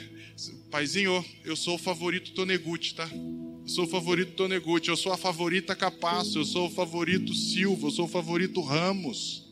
Paizinho, 0.72 1.26
eu 1.44 1.56
sou 1.56 1.76
o 1.76 1.80
favorito 1.80 2.32
Toneguchi, 2.32 2.94
tá? 2.94 3.10
Eu 3.12 3.68
sou 3.68 3.86
o 3.86 3.88
favorito 3.88 4.34
Toneguchi, 4.34 4.90
eu 4.90 4.98
sou 4.98 5.12
a 5.12 5.18
favorita 5.18 5.76
Capasso, 5.76 6.38
eu 6.38 6.46
sou 6.46 6.68
o 6.68 6.70
favorito 6.70 7.34
Silva, 7.34 7.88
eu 7.88 7.92
sou 7.92 8.06
o 8.06 8.08
favorito 8.08 8.62
Ramos. 8.62 9.48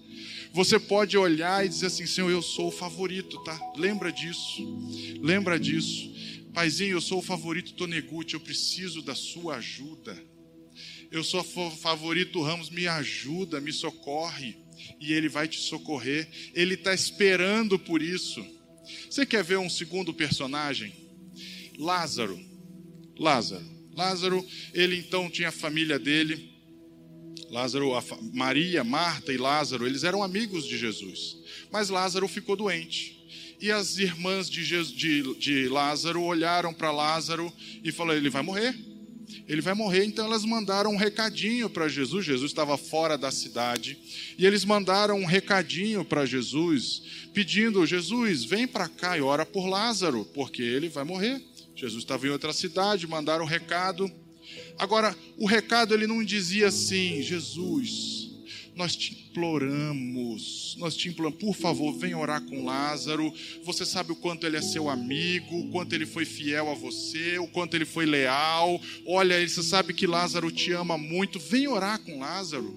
Você 0.54 0.80
pode 0.80 1.18
olhar 1.18 1.66
e 1.66 1.70
dizer 1.70 1.88
assim: 1.88 2.06
Senhor, 2.06 2.30
eu 2.30 2.44
sou 2.44 2.68
o 2.68 2.72
favorito, 2.72 3.44
tá? 3.44 3.60
Lembra 3.76 4.12
disso, 4.12 4.64
lembra 5.20 5.60
disso. 5.60 6.14
Paizinho, 6.54 6.92
eu 6.92 7.02
sou 7.02 7.18
o 7.18 7.24
favorito 7.24 7.74
Toneguchi, 7.74 8.36
eu 8.36 8.40
preciso 8.40 9.02
da 9.02 9.16
sua 9.16 9.56
ajuda. 9.56 10.16
Eu 11.10 11.24
sou 11.24 11.42
o 11.42 11.72
favorito 11.72 12.42
Ramos, 12.44 12.70
me 12.70 12.88
ajuda, 12.88 13.60
me 13.60 13.74
socorre. 13.74 14.56
E 15.00 15.14
ele 15.14 15.30
vai 15.30 15.48
te 15.48 15.60
socorrer. 15.60 16.28
Ele 16.54 16.76
está 16.76 16.94
esperando 16.94 17.80
por 17.80 18.04
isso. 18.04 18.46
Você 19.10 19.26
quer 19.26 19.44
ver 19.44 19.58
um 19.58 19.70
segundo 19.70 20.14
personagem? 20.14 21.07
Lázaro. 21.78 22.40
Lázaro. 23.18 23.66
Lázaro, 23.96 24.46
ele 24.74 24.98
então 24.98 25.30
tinha 25.30 25.50
a 25.50 25.52
família 25.52 25.98
dele. 25.98 26.56
Lázaro, 27.50 27.92
Maria, 28.34 28.84
Marta 28.84 29.32
e 29.32 29.38
Lázaro, 29.38 29.88
eles 29.88 30.04
eram 30.04 30.22
amigos 30.22 30.66
de 30.66 30.78
Jesus. 30.78 31.38
Mas 31.72 31.90
Lázaro 31.90 32.28
ficou 32.28 32.56
doente. 32.56 33.16
E 33.60 33.72
as 33.72 33.98
irmãs 33.98 34.50
de, 34.50 34.64
Jesus, 34.64 34.96
de, 34.96 35.36
de 35.36 35.68
Lázaro 35.68 36.22
olharam 36.22 36.74
para 36.74 36.92
Lázaro 36.92 37.52
e 37.84 37.92
falaram: 37.92 38.20
ele 38.20 38.30
vai 38.30 38.44
morrer 38.44 38.76
ele 39.48 39.62
vai 39.62 39.74
morrer. 39.74 40.06
Então 40.06 40.26
elas 40.26 40.46
mandaram 40.46 40.92
um 40.92 40.98
recadinho 40.98 41.70
para 41.70 41.88
Jesus. 41.88 42.26
Jesus 42.26 42.52
estava 42.52 42.78
fora 42.78 43.18
da 43.18 43.32
cidade. 43.32 43.98
E 44.38 44.46
eles 44.46 44.66
mandaram 44.66 45.20
um 45.20 45.26
recadinho 45.26 46.04
para 46.06 46.26
Jesus, 46.26 47.02
pedindo: 47.34 47.86
Jesus, 47.86 48.44
vem 48.44 48.68
para 48.68 48.88
cá 48.88 49.18
e 49.18 49.22
ora 49.22 49.46
por 49.46 49.68
Lázaro, 49.68 50.26
porque 50.34 50.62
ele 50.62 50.90
vai 50.90 51.04
morrer. 51.04 51.42
Jesus 51.78 52.04
estava 52.04 52.26
em 52.26 52.32
outra 52.32 52.52
cidade, 52.52 53.06
mandaram 53.06 53.46
um 53.46 53.48
recado. 53.48 54.12
Agora, 54.80 55.16
o 55.38 55.46
recado 55.46 55.94
ele 55.94 56.08
não 56.08 56.24
dizia 56.24 56.70
assim: 56.70 57.22
Jesus, 57.22 58.32
nós 58.76 58.96
te 58.96 59.14
imploramos, 59.14 60.76
nós 60.80 60.98
te 60.98 61.08
imploramos, 61.08 61.40
por 61.40 61.56
favor, 61.56 61.94
vem 61.94 62.16
orar 62.16 62.42
com 62.42 62.66
Lázaro. 62.66 63.32
Você 63.64 63.86
sabe 63.86 64.12
o 64.12 64.16
quanto 64.16 64.48
ele 64.48 64.58
é 64.58 64.62
seu 64.62 64.90
amigo, 64.90 65.60
o 65.60 65.70
quanto 65.70 65.94
ele 65.94 66.08
foi 66.08 66.26
fiel 66.26 66.68
a 66.72 66.74
você, 66.74 67.38
o 67.38 67.48
quanto 67.48 67.76
ele 67.76 67.86
foi 67.86 68.08
leal. 68.08 68.82
Olha, 69.06 69.48
você 69.48 69.62
sabe 69.62 69.94
que 69.94 70.08
Lázaro 70.08 70.50
te 70.50 70.72
ama 70.72 70.98
muito, 70.98 71.40
vem 71.40 71.68
orar 71.68 72.00
com 72.00 72.20
Lázaro. 72.20 72.76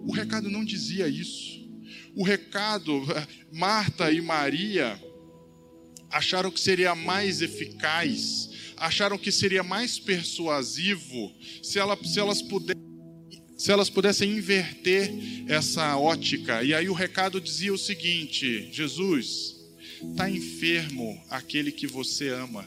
O 0.00 0.12
recado 0.12 0.50
não 0.50 0.62
dizia 0.62 1.08
isso. 1.08 1.58
O 2.14 2.22
recado, 2.22 3.02
Marta 3.50 4.12
e 4.12 4.20
Maria 4.20 5.00
acharam 6.10 6.50
que 6.50 6.60
seria 6.60 6.94
mais 6.94 7.40
eficaz, 7.40 8.50
acharam 8.76 9.18
que 9.18 9.30
seria 9.30 9.62
mais 9.62 9.98
persuasivo 9.98 11.32
se, 11.62 11.78
ela, 11.78 11.96
se 12.02 12.18
elas 12.18 12.42
se 13.56 13.70
elas 13.70 13.90
pudessem 13.90 14.38
inverter 14.38 15.12
essa 15.46 15.94
ótica. 15.98 16.62
E 16.62 16.72
aí 16.72 16.88
o 16.88 16.94
recado 16.94 17.40
dizia 17.40 17.72
o 17.72 17.78
seguinte: 17.78 18.68
Jesus, 18.72 19.56
está 20.10 20.30
enfermo 20.30 21.22
aquele 21.28 21.70
que 21.70 21.86
você 21.86 22.30
ama. 22.30 22.66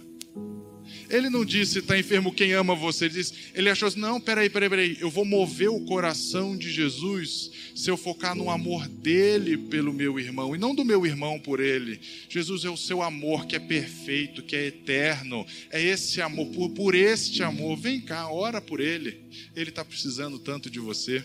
Ele 1.14 1.30
não 1.30 1.46
disse 1.46 1.80
está 1.80 1.98
enfermo 1.98 2.34
quem 2.34 2.54
ama 2.54 2.76
você. 2.76 3.06
Ele, 3.06 3.14
disse, 3.14 3.34
ele 3.54 3.70
achou 3.70 3.88
assim: 3.88 4.00
não, 4.00 4.20
peraí, 4.20 4.50
peraí, 4.50 4.70
peraí. 4.70 4.98
Eu 5.00 5.10
vou 5.10 5.24
mover 5.24 5.70
o 5.70 5.82
coração 5.82 6.58
de 6.58 6.72
Jesus 6.72 7.52
se 7.76 7.90
eu 7.90 7.96
focar 7.96 8.36
no 8.36 8.50
amor 8.50 8.88
dele 8.88 9.58
pelo 9.58 9.94
meu 9.94 10.20
irmão 10.20 10.56
e 10.56 10.60
não 10.60 10.74
do 10.74 10.84
meu 10.84 11.06
irmão 11.06 11.40
por 11.40 11.60
ele. 11.60 12.00
Jesus 12.28 12.66
é 12.66 12.70
o 12.70 12.78
seu 12.78 13.02
amor 13.02 13.46
que 13.46 13.56
é 13.56 13.60
perfeito, 13.60 14.42
que 14.42 14.56
é 14.56 14.66
eterno. 14.68 15.46
É 15.70 15.82
esse 15.82 16.22
amor, 16.22 16.48
por, 16.48 16.70
por 16.72 16.96
este 16.96 17.44
amor. 17.44 17.78
Vem 17.78 18.02
cá, 18.02 18.30
ora 18.32 18.60
por 18.60 18.80
ele. 18.80 19.22
Ele 19.56 19.70
está 19.70 19.86
precisando 19.86 20.40
tanto 20.40 20.70
de 20.70 20.80
você. 20.80 21.24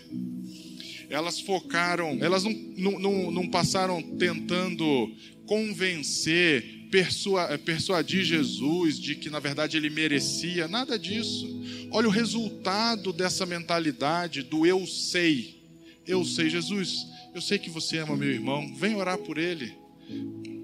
Elas 1.09 1.39
focaram, 1.39 2.17
elas 2.21 2.43
não, 2.43 2.51
não, 2.77 2.99
não, 2.99 3.31
não 3.31 3.47
passaram 3.47 4.01
tentando 4.17 5.11
convencer 5.45 6.79
persua, 6.91 7.57
persuadir 7.57 8.23
Jesus 8.23 8.99
de 8.99 9.15
que 9.15 9.29
na 9.29 9.39
verdade 9.39 9.77
ele 9.77 9.89
merecia, 9.89 10.67
nada 10.67 10.97
disso. 10.97 11.47
Olha 11.91 12.07
o 12.07 12.11
resultado 12.11 13.11
dessa 13.11 13.45
mentalidade 13.45 14.43
do 14.43 14.65
eu 14.65 14.85
sei. 14.85 15.59
Eu 16.05 16.25
sei, 16.25 16.49
Jesus, 16.49 17.05
eu 17.33 17.41
sei 17.41 17.57
que 17.57 17.69
você 17.69 17.97
ama 17.97 18.17
meu 18.17 18.31
irmão, 18.31 18.73
vem 18.75 18.95
orar 18.95 19.17
por 19.17 19.37
ele. 19.37 19.73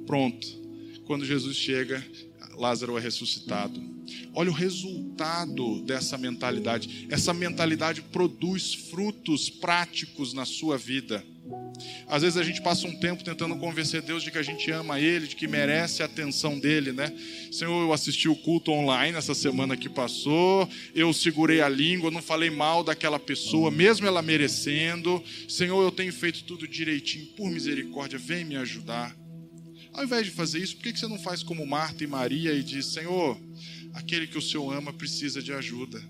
Pronto. 0.06 0.48
Quando 1.06 1.26
Jesus 1.26 1.56
chega, 1.56 2.04
Lázaro 2.58 2.98
é 2.98 3.02
ressuscitado. 3.02 3.82
Olha 4.34 4.52
o 4.52 4.54
resultado 4.54 5.82
dessa 5.82 6.18
mentalidade. 6.18 7.08
Essa 7.10 7.34
mentalidade 7.34 8.02
produz 8.02 8.74
frutos 8.74 9.50
práticos 9.50 10.34
na 10.34 10.46
sua 10.46 10.78
vida. 10.78 11.24
Às 12.08 12.24
vezes 12.24 12.38
a 12.38 12.44
gente 12.44 12.62
passa 12.62 12.88
um 12.88 12.96
tempo 12.96 13.24
tentando 13.24 13.56
convencer 13.58 14.02
Deus 14.02 14.24
de 14.24 14.32
que 14.32 14.38
a 14.38 14.44
gente 14.44 14.70
ama 14.72 15.00
Ele, 15.00 15.28
de 15.28 15.36
que 15.36 15.48
merece 15.48 16.02
a 16.02 16.06
atenção 16.06 16.60
dele, 16.60 16.92
né? 16.92 17.14
Senhor, 17.52 17.82
eu 17.82 17.94
assisti 17.94 18.28
o 18.28 18.36
culto 18.36 18.72
online 18.72 19.18
essa 19.18 19.34
semana 19.34 19.76
que 19.76 19.90
passou, 19.90 20.68
eu 20.94 21.14
segurei 21.14 21.62
a 21.62 21.70
língua, 21.70 22.12
não 22.12 22.22
falei 22.22 22.50
mal 22.50 22.84
daquela 22.84 23.20
pessoa, 23.20 23.70
mesmo 23.70 24.08
ela 24.08 24.22
merecendo. 24.22 25.24
Senhor, 25.48 25.82
eu 25.84 25.92
tenho 25.92 26.14
feito 26.14 26.44
tudo 26.44 26.68
direitinho, 26.68 27.28
por 27.28 27.50
misericórdia, 27.50 28.18
vem 28.18 28.46
me 28.46 28.56
ajudar. 28.56 29.16
Ao 29.96 30.04
invés 30.04 30.26
de 30.26 30.32
fazer 30.32 30.60
isso, 30.60 30.76
por 30.76 30.84
que 30.84 31.00
você 31.00 31.08
não 31.08 31.18
faz 31.18 31.42
como 31.42 31.66
Marta 31.66 32.04
e 32.04 32.08
Maria 32.08 32.54
e 32.54 32.62
diz: 32.62 32.88
Senhor, 32.88 33.40
aquele 33.94 34.28
que 34.28 34.38
o 34.38 34.42
Senhor 34.42 34.70
ama 34.76 34.92
precisa 34.92 35.42
de 35.42 35.54
ajuda? 35.54 36.04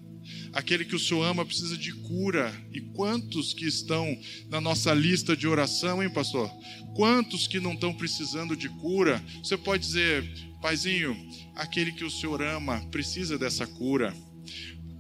Aquele 0.52 0.84
que 0.84 0.96
o 0.96 1.00
Senhor 1.00 1.24
ama 1.24 1.46
precisa 1.46 1.78
de 1.78 1.94
cura. 1.94 2.52
E 2.74 2.82
quantos 2.82 3.54
que 3.54 3.66
estão 3.68 4.18
na 4.50 4.60
nossa 4.60 4.92
lista 4.92 5.38
de 5.38 5.48
oração, 5.48 6.02
hein, 6.02 6.10
pastor? 6.10 6.50
Quantos 6.96 7.46
que 7.46 7.60
não 7.60 7.74
estão 7.74 7.94
precisando 7.94 8.56
de 8.58 8.70
cura? 8.70 9.24
Você 9.44 9.56
pode 9.56 9.86
dizer, 9.86 10.24
Paizinho, 10.64 11.16
aquele 11.54 11.92
que 11.92 12.04
o 12.04 12.10
Senhor 12.10 12.42
ama 12.42 12.82
precisa 12.90 13.38
dessa 13.38 13.68
cura. 13.68 14.16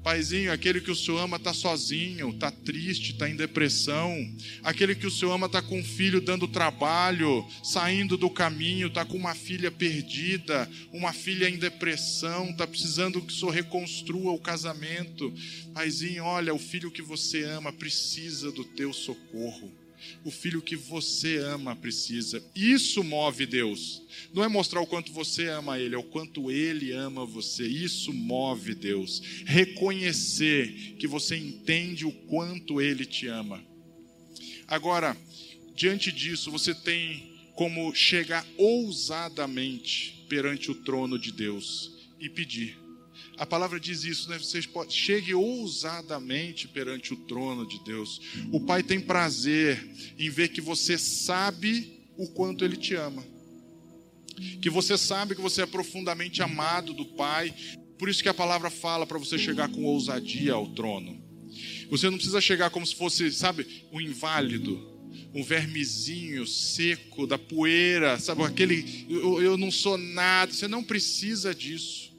Paizinho, 0.05 0.53
aquele 0.53 0.79
que 0.79 0.91
o 0.91 0.95
Senhor 0.95 1.17
ama 1.17 1.37
está 1.37 1.51
sozinho, 1.51 2.29
está 2.29 2.51
triste, 2.51 3.13
está 3.13 3.27
em 3.27 3.35
depressão. 3.35 4.15
Aquele 4.61 4.93
que 4.93 5.07
o 5.07 5.09
Senhor 5.09 5.31
ama 5.31 5.47
está 5.47 5.63
com 5.63 5.79
um 5.79 5.83
filho 5.83 6.21
dando 6.21 6.47
trabalho, 6.47 7.43
saindo 7.63 8.15
do 8.15 8.29
caminho, 8.29 8.85
está 8.85 9.03
com 9.03 9.17
uma 9.17 9.33
filha 9.33 9.71
perdida, 9.71 10.69
uma 10.93 11.11
filha 11.11 11.49
em 11.49 11.57
depressão, 11.57 12.51
está 12.51 12.67
precisando 12.67 13.19
que 13.19 13.33
o 13.33 13.35
Senhor 13.35 13.49
reconstrua 13.49 14.31
o 14.31 14.39
casamento. 14.39 15.33
Paizinho, 15.73 16.23
olha, 16.23 16.53
o 16.53 16.59
filho 16.59 16.91
que 16.91 17.01
você 17.01 17.43
ama 17.43 17.73
precisa 17.73 18.51
do 18.51 18.63
teu 18.63 18.93
socorro. 18.93 19.84
O 20.23 20.31
filho 20.31 20.61
que 20.61 20.75
você 20.75 21.37
ama 21.37 21.75
precisa. 21.75 22.43
Isso 22.55 23.03
move 23.03 23.45
Deus. 23.45 24.01
Não 24.33 24.43
é 24.43 24.47
mostrar 24.47 24.81
o 24.81 24.87
quanto 24.87 25.11
você 25.11 25.47
ama 25.47 25.79
Ele, 25.79 25.95
é 25.95 25.97
o 25.97 26.03
quanto 26.03 26.51
Ele 26.51 26.91
ama 26.91 27.25
você. 27.25 27.67
Isso 27.67 28.11
move 28.13 28.75
Deus. 28.75 29.21
Reconhecer 29.45 30.95
que 30.99 31.07
você 31.07 31.35
entende 31.35 32.05
o 32.05 32.11
quanto 32.11 32.81
Ele 32.81 33.05
te 33.05 33.27
ama. 33.27 33.63
Agora, 34.67 35.15
diante 35.75 36.11
disso, 36.11 36.49
você 36.49 36.73
tem 36.73 37.35
como 37.55 37.93
chegar 37.93 38.45
ousadamente 38.57 40.25
perante 40.27 40.71
o 40.71 40.75
trono 40.75 41.17
de 41.17 41.31
Deus 41.31 41.91
e 42.19 42.29
pedir. 42.29 42.84
A 43.37 43.45
palavra 43.45 43.79
diz 43.79 44.03
isso, 44.03 44.29
né? 44.29 44.37
Vocês 44.37 44.65
podem, 44.65 44.95
chegue 44.95 45.33
ousadamente 45.33 46.67
perante 46.67 47.13
o 47.13 47.17
trono 47.17 47.67
de 47.67 47.83
Deus. 47.83 48.21
O 48.51 48.61
Pai 48.61 48.81
tem 48.81 48.99
prazer 48.99 49.85
em 50.17 50.29
ver 50.29 50.49
que 50.49 50.61
você 50.61 50.97
sabe 50.97 52.01
o 52.17 52.27
quanto 52.27 52.63
Ele 52.63 52.77
te 52.77 52.95
ama. 52.95 53.23
Que 54.61 54.69
você 54.69 54.97
sabe 54.97 55.35
que 55.35 55.41
você 55.41 55.63
é 55.63 55.65
profundamente 55.65 56.41
amado 56.41 56.93
do 56.93 57.05
Pai. 57.05 57.53
Por 57.97 58.09
isso 58.09 58.23
que 58.23 58.29
a 58.29 58.33
palavra 58.33 58.69
fala 58.69 59.05
para 59.05 59.17
você 59.17 59.37
chegar 59.37 59.69
com 59.69 59.83
ousadia 59.83 60.53
ao 60.53 60.67
trono. 60.67 61.21
Você 61.89 62.09
não 62.09 62.17
precisa 62.17 62.41
chegar 62.41 62.69
como 62.69 62.85
se 62.85 62.95
fosse, 62.95 63.31
sabe, 63.31 63.85
um 63.91 64.01
inválido 64.01 64.95
um 65.35 65.43
vermezinho 65.43 66.47
seco 66.47 67.27
da 67.27 67.37
poeira, 67.37 68.17
sabe, 68.17 68.43
aquele 68.43 69.05
eu, 69.09 69.41
eu, 69.41 69.57
não 69.57 69.69
sou 69.69 69.97
nada. 69.97 70.53
Você 70.53 70.65
não 70.65 70.81
precisa 70.81 71.53
disso. 71.53 72.14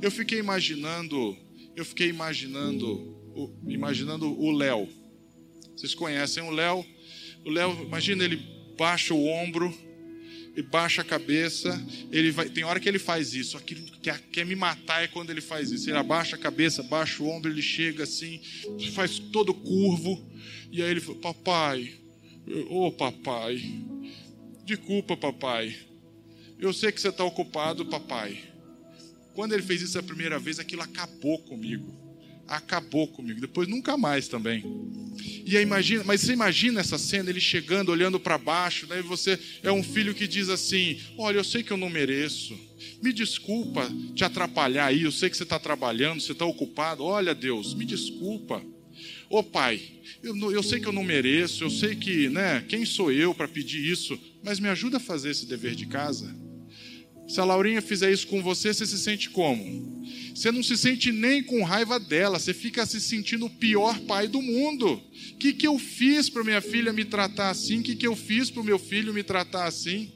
Eu 0.00 0.10
fiquei 0.10 0.38
imaginando, 0.38 1.36
eu 1.76 1.84
fiquei 1.84 2.08
imaginando, 2.08 3.16
imaginando 3.66 4.26
o 4.40 4.50
Léo. 4.50 4.88
Vocês 5.76 5.94
conhecem 5.94 6.42
o 6.42 6.50
Léo? 6.50 6.84
O 7.44 7.50
Léo, 7.50 7.82
imagina 7.82 8.24
ele 8.24 8.40
baixa 8.76 9.14
o 9.14 9.26
ombro 9.26 9.72
e 10.56 10.62
baixa 10.62 11.02
a 11.02 11.04
cabeça. 11.04 11.80
Ele 12.10 12.30
vai, 12.30 12.48
tem 12.48 12.64
hora 12.64 12.78
que 12.78 12.88
ele 12.88 12.98
faz 12.98 13.34
isso. 13.34 13.56
Aquilo 13.56 13.82
que 13.82 14.12
quer, 14.32 14.44
me 14.44 14.54
matar 14.54 15.02
é 15.02 15.08
quando 15.08 15.30
ele 15.30 15.40
faz 15.40 15.70
isso. 15.70 15.88
Ele 15.88 15.98
abaixa 15.98 16.36
a 16.36 16.38
cabeça, 16.38 16.82
baixa 16.82 17.22
o 17.22 17.28
ombro, 17.28 17.50
ele 17.50 17.62
chega 17.62 18.04
assim, 18.04 18.40
faz 18.92 19.18
todo 19.18 19.54
curvo. 19.54 20.24
E 20.70 20.82
aí 20.82 20.90
ele 20.90 21.00
fala: 21.00 21.18
Papai, 21.18 21.94
ô 22.68 22.86
oh, 22.86 22.92
papai, 22.92 23.62
desculpa, 24.64 25.16
papai. 25.16 25.76
Eu 26.58 26.72
sei 26.72 26.92
que 26.92 27.00
você 27.00 27.08
está 27.08 27.24
ocupado, 27.24 27.86
papai. 27.86 28.51
Quando 29.34 29.52
ele 29.52 29.62
fez 29.62 29.82
isso 29.82 29.98
a 29.98 30.02
primeira 30.02 30.38
vez, 30.38 30.58
aquilo 30.58 30.82
acabou 30.82 31.38
comigo. 31.38 31.92
Acabou 32.46 33.08
comigo. 33.08 33.40
Depois 33.40 33.68
nunca 33.68 33.96
mais 33.96 34.28
também. 34.28 34.64
E 35.44 35.56
imagina, 35.56 36.04
mas 36.04 36.20
você 36.20 36.32
imagina 36.32 36.80
essa 36.80 36.98
cena, 36.98 37.30
ele 37.30 37.40
chegando, 37.40 37.90
olhando 37.90 38.18
para 38.18 38.36
baixo, 38.38 38.86
daí 38.86 38.98
né, 38.98 39.04
você 39.06 39.38
é 39.62 39.70
um 39.70 39.82
filho 39.82 40.14
que 40.14 40.26
diz 40.26 40.48
assim: 40.48 40.98
Olha, 41.16 41.38
eu 41.38 41.44
sei 41.44 41.62
que 41.62 41.70
eu 41.70 41.76
não 41.76 41.88
mereço. 41.88 42.58
Me 43.02 43.12
desculpa 43.12 43.90
te 44.14 44.24
atrapalhar 44.24 44.86
aí. 44.86 45.02
Eu 45.02 45.12
sei 45.12 45.30
que 45.30 45.36
você 45.36 45.42
está 45.42 45.58
trabalhando, 45.58 46.20
você 46.20 46.32
está 46.32 46.44
ocupado. 46.44 47.04
Olha, 47.04 47.34
Deus, 47.34 47.74
me 47.74 47.84
desculpa. 47.84 48.62
Ô 49.28 49.42
pai, 49.42 49.80
eu, 50.22 50.36
eu, 50.52 50.62
sei 50.62 50.78
que 50.78 50.86
eu 50.86 50.92
não 50.92 51.02
mereço, 51.02 51.64
eu 51.64 51.70
sei 51.70 51.96
que, 51.96 52.28
né, 52.28 52.62
quem 52.68 52.84
sou 52.84 53.10
eu 53.10 53.34
para 53.34 53.48
pedir 53.48 53.84
isso, 53.84 54.18
mas 54.42 54.60
me 54.60 54.68
ajuda 54.68 54.98
a 54.98 55.00
fazer 55.00 55.30
esse 55.30 55.46
dever 55.46 55.74
de 55.74 55.86
casa. 55.86 56.41
Se 57.26 57.40
a 57.40 57.44
Laurinha 57.44 57.80
fizer 57.80 58.12
isso 58.12 58.26
com 58.26 58.42
você, 58.42 58.74
você 58.74 58.84
se 58.84 58.98
sente 58.98 59.30
como? 59.30 60.02
Você 60.34 60.50
não 60.50 60.62
se 60.62 60.76
sente 60.76 61.12
nem 61.12 61.42
com 61.42 61.62
raiva 61.62 61.98
dela, 61.98 62.38
você 62.38 62.52
fica 62.52 62.84
se 62.84 63.00
sentindo 63.00 63.46
o 63.46 63.50
pior 63.50 63.98
pai 64.00 64.26
do 64.28 64.40
mundo. 64.40 65.00
O 65.32 65.36
que, 65.38 65.52
que 65.52 65.66
eu 65.66 65.78
fiz 65.78 66.28
para 66.28 66.44
minha 66.44 66.60
filha 66.60 66.92
me 66.92 67.04
tratar 67.04 67.50
assim? 67.50 67.80
O 67.80 67.82
que, 67.82 67.96
que 67.96 68.06
eu 68.06 68.16
fiz 68.16 68.50
para 68.50 68.62
o 68.62 68.64
meu 68.64 68.78
filho 68.78 69.14
me 69.14 69.22
tratar 69.22 69.64
assim? 69.64 70.10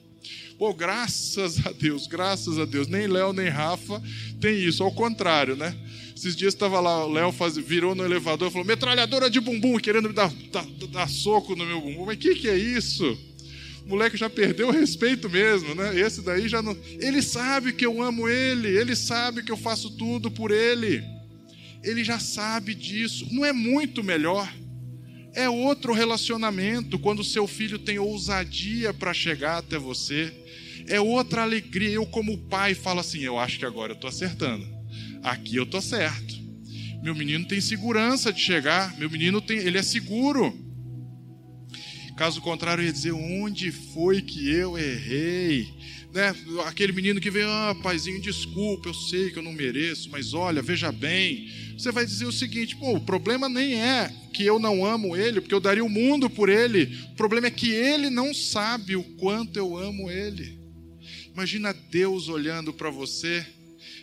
Pô, 0.59 0.73
graças 0.73 1.65
a 1.67 1.73
Deus, 1.73 2.07
graças 2.07 2.59
a 2.59 2.65
Deus. 2.65 2.89
Nem 2.89 3.07
Léo 3.07 3.33
nem 3.33 3.49
Rafa 3.49 4.03
tem 4.41 4.59
isso, 4.59 4.83
ao 4.83 4.91
contrário, 4.91 5.55
né? 5.55 5.77
Esses 6.17 6.35
dias 6.35 6.55
estava 6.55 6.81
lá, 6.81 7.05
o 7.05 7.13
Léo 7.13 7.31
virou 7.63 7.95
no 7.95 8.03
elevador 8.03 8.49
e 8.49 8.51
falou: 8.51 8.67
metralhadora 8.67 9.29
de 9.29 9.39
bumbum, 9.39 9.79
querendo 9.79 10.09
me 10.09 10.15
dar, 10.15 10.33
dar, 10.51 10.65
dar 10.91 11.09
soco 11.11 11.55
no 11.55 11.67
meu 11.67 11.79
bumbum. 11.79 12.07
Mas 12.07 12.17
o 12.17 12.19
que, 12.19 12.35
que 12.37 12.49
é 12.49 12.57
isso? 12.57 13.19
Moleque 13.87 14.17
já 14.17 14.29
perdeu 14.29 14.69
o 14.69 14.73
respeito 14.73 15.31
mesmo, 15.31 15.75
né? 15.75 15.99
Esse 15.99 16.21
daí 16.21 16.49
já 16.49 16.61
não. 16.61 16.77
Ele 17.01 17.23
sabe 17.23 17.73
que 17.73 17.87
eu 17.87 18.03
amo 18.03 18.29
ele, 18.29 18.69
ele 18.69 18.97
sabe 18.97 19.43
que 19.43 19.53
eu 19.53 19.57
faço 19.57 19.91
tudo 19.91 20.31
por 20.31 20.51
ele. 20.51 21.05
Ele 21.83 22.03
já 22.03 22.19
sabe 22.19 22.75
disso. 22.75 23.29
Não 23.31 23.45
é 23.45 23.53
muito 23.53 24.03
melhor. 24.03 24.53
É 25.33 25.49
outro 25.49 25.93
relacionamento 25.93 26.99
quando 26.99 27.23
seu 27.23 27.47
filho 27.47 27.79
tem 27.79 27.99
ousadia 27.99 28.93
para 28.93 29.15
chegar 29.15 29.59
até 29.59 29.79
você. 29.79 30.33
É 30.89 31.01
outra 31.01 31.43
alegria. 31.43 31.91
Eu, 31.91 32.07
como 32.07 32.39
pai, 32.49 32.75
falo 32.75 33.01
assim: 33.01 33.21
eu 33.21 33.39
acho 33.39 33.59
que 33.59 33.65
agora 33.65 33.93
eu 33.93 33.97
estou 33.97 34.09
acertando. 34.09 34.67
Aqui 35.23 35.57
eu 35.57 35.65
estou 35.65 35.81
certo. 35.81 36.35
Meu 37.03 37.15
menino 37.15 37.47
tem 37.47 37.61
segurança 37.61 38.33
de 38.33 38.41
chegar. 38.41 38.97
Meu 38.99 39.09
menino 39.09 39.41
tem, 39.41 39.59
ele 39.59 39.79
é 39.79 39.83
seguro. 39.83 40.66
Caso 42.17 42.41
contrário, 42.41 42.83
ia 42.83 42.93
dizer: 42.93 43.13
onde 43.13 43.71
foi 43.71 44.23
que 44.23 44.49
eu 44.49 44.79
errei? 44.79 45.69
Né? 46.15 46.35
Aquele 46.65 46.93
menino 46.93 47.21
que 47.21 47.31
veio, 47.31 47.47
ah, 47.47 47.77
paizinho, 47.83 48.23
desculpa, 48.23 48.89
eu 48.89 48.95
sei 48.95 49.31
que 49.31 49.39
eu 49.39 49.43
não 49.43 49.53
mereço, 49.53 50.09
mas 50.11 50.33
olha, 50.33 50.63
veja 50.63 50.91
bem. 50.91 51.51
Você 51.77 51.93
vai 51.93 52.07
dizer 52.07 52.25
o 52.25 52.33
seguinte: 52.33 52.75
pô, 52.77 52.95
o 52.95 53.01
problema 53.01 53.51
nem 53.51 53.75
é 53.75 54.11
que 54.33 54.43
eu 54.43 54.59
não 54.59 54.85
amo 54.85 55.15
ele, 55.15 55.43
porque 55.43 55.55
eu 55.55 55.61
daria 55.61 55.85
o 55.85 55.91
mundo 55.91 56.31
por 56.31 56.49
ele. 56.49 56.99
O 57.13 57.17
problema 57.17 57.49
é 57.49 57.51
que 57.51 57.71
ele 57.71 58.09
não 58.09 58.33
sabe 58.33 58.97
o 58.97 59.05
quanto 59.19 59.59
eu 59.59 59.77
amo 59.77 60.11
ele. 60.11 60.59
Imagina 61.35 61.75
Deus 61.91 62.31
olhando 62.31 62.73
para 62.73 62.89
você 62.89 63.45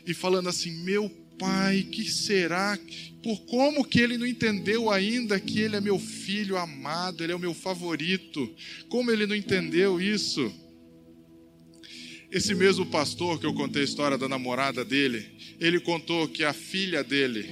e 0.05 0.13
falando 0.13 0.49
assim: 0.49 0.83
meu 0.83 1.09
pai, 1.39 1.81
que 1.91 2.07
será 2.07 2.77
por 3.23 3.39
como 3.45 3.85
que 3.85 4.01
ele 4.01 4.17
não 4.17 4.27
entendeu 4.27 4.91
ainda 4.91 5.39
que 5.39 5.61
ele 5.61 5.77
é 5.77 5.81
meu 5.81 5.97
filho 5.97 6.57
amado, 6.57 7.23
ele 7.23 7.31
é 7.31 7.35
o 7.35 7.39
meu 7.39 7.53
favorito. 7.53 8.53
Como 8.89 9.09
ele 9.09 9.25
não 9.25 9.35
entendeu 9.35 9.99
isso? 9.99 10.53
Esse 12.29 12.53
mesmo 12.53 12.85
pastor 12.85 13.39
que 13.39 13.45
eu 13.45 13.53
contei 13.53 13.81
a 13.81 13.85
história 13.85 14.17
da 14.17 14.27
namorada 14.27 14.83
dele, 14.83 15.25
ele 15.59 15.79
contou 15.79 16.27
que 16.27 16.43
a 16.43 16.51
filha 16.51 17.01
dele, 17.01 17.49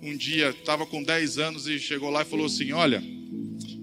um 0.00 0.16
dia 0.16 0.50
estava 0.50 0.86
com 0.86 1.02
10 1.02 1.38
anos 1.38 1.66
e 1.66 1.78
chegou 1.78 2.10
lá 2.10 2.22
e 2.22 2.26
falou 2.26 2.46
assim: 2.46 2.70
Olha, 2.70 3.02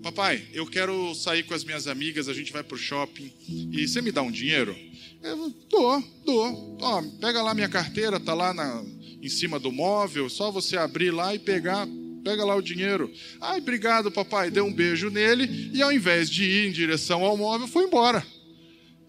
papai, 0.02 0.48
eu 0.54 0.66
quero 0.66 1.14
sair 1.14 1.44
com 1.44 1.54
as 1.54 1.66
minhas 1.66 1.88
amigas, 1.88 2.30
a 2.30 2.34
gente 2.34 2.54
vai 2.54 2.64
para 2.64 2.76
o 2.76 2.80
shopping 2.80 3.32
e 3.72 3.86
você 3.86 4.02
me 4.02 4.12
dá 4.12 4.22
um 4.22 4.32
dinheiro? 4.32 4.78
Eu 5.22 5.50
dou, 5.70 6.04
dou. 6.24 6.78
Ó, 6.80 7.02
pega 7.20 7.42
lá 7.42 7.54
minha 7.54 7.68
carteira, 7.68 8.20
tá 8.20 8.34
lá 8.34 8.54
na, 8.54 8.86
em 9.22 9.30
cima 9.30 9.60
do 9.60 9.72
móvel, 9.72 10.30
só 10.30 10.52
você 10.52 10.78
abrir 10.78 11.12
lá 11.12 11.34
e 11.34 11.40
pegar, 11.40 11.88
pega 12.24 12.46
lá 12.46 12.56
o 12.56 12.62
dinheiro. 12.62 13.12
Ai, 13.42 13.60
obrigado, 13.60 14.12
papai. 14.12 14.52
Deu 14.52 14.66
um 14.66 14.74
beijo 14.74 15.10
nele 15.10 15.72
e 15.74 15.82
ao 15.82 15.92
invés 15.92 16.30
de 16.30 16.44
ir 16.44 16.68
em 16.68 16.72
direção 16.72 17.24
ao 17.24 17.38
móvel, 17.38 17.68
foi 17.68 17.84
embora. 17.84 18.26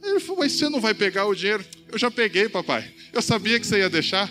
Ele 0.02 0.20
falou: 0.20 0.40
Mas 0.40 0.52
você 0.52 0.68
não 0.68 0.80
vai 0.80 0.94
pegar 0.94 1.26
o 1.26 1.34
dinheiro? 1.34 1.64
Eu 1.90 1.98
já 1.98 2.10
peguei, 2.10 2.48
papai. 2.48 2.88
Eu 3.12 3.20
sabia 3.20 3.58
que 3.58 3.66
você 3.66 3.78
ia 3.78 3.90
deixar. 3.90 4.30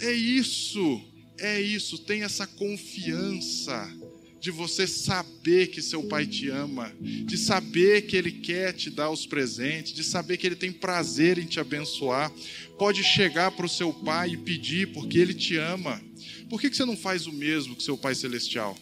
É 0.00 0.12
isso, 0.12 1.02
é 1.38 1.60
isso. 1.60 1.98
Tem 1.98 2.22
essa 2.22 2.46
confiança 2.46 3.99
de 4.40 4.50
você 4.50 4.86
saber 4.86 5.66
que 5.66 5.82
seu 5.82 6.02
pai 6.04 6.26
te 6.26 6.48
ama, 6.48 6.90
de 6.98 7.36
saber 7.36 8.06
que 8.06 8.16
ele 8.16 8.32
quer 8.32 8.72
te 8.72 8.88
dar 8.88 9.10
os 9.10 9.26
presentes, 9.26 9.92
de 9.92 10.02
saber 10.02 10.38
que 10.38 10.46
ele 10.46 10.56
tem 10.56 10.72
prazer 10.72 11.38
em 11.38 11.44
te 11.44 11.60
abençoar. 11.60 12.32
Pode 12.78 13.04
chegar 13.04 13.50
para 13.50 13.66
o 13.66 13.68
seu 13.68 13.92
pai 13.92 14.30
e 14.30 14.36
pedir, 14.38 14.92
porque 14.92 15.18
ele 15.18 15.34
te 15.34 15.56
ama. 15.56 16.00
Por 16.48 16.60
que 16.60 16.72
você 16.72 16.84
não 16.86 16.96
faz 16.96 17.26
o 17.26 17.32
mesmo 17.32 17.76
que 17.76 17.82
seu 17.82 17.98
pai 17.98 18.14
celestial? 18.14 18.76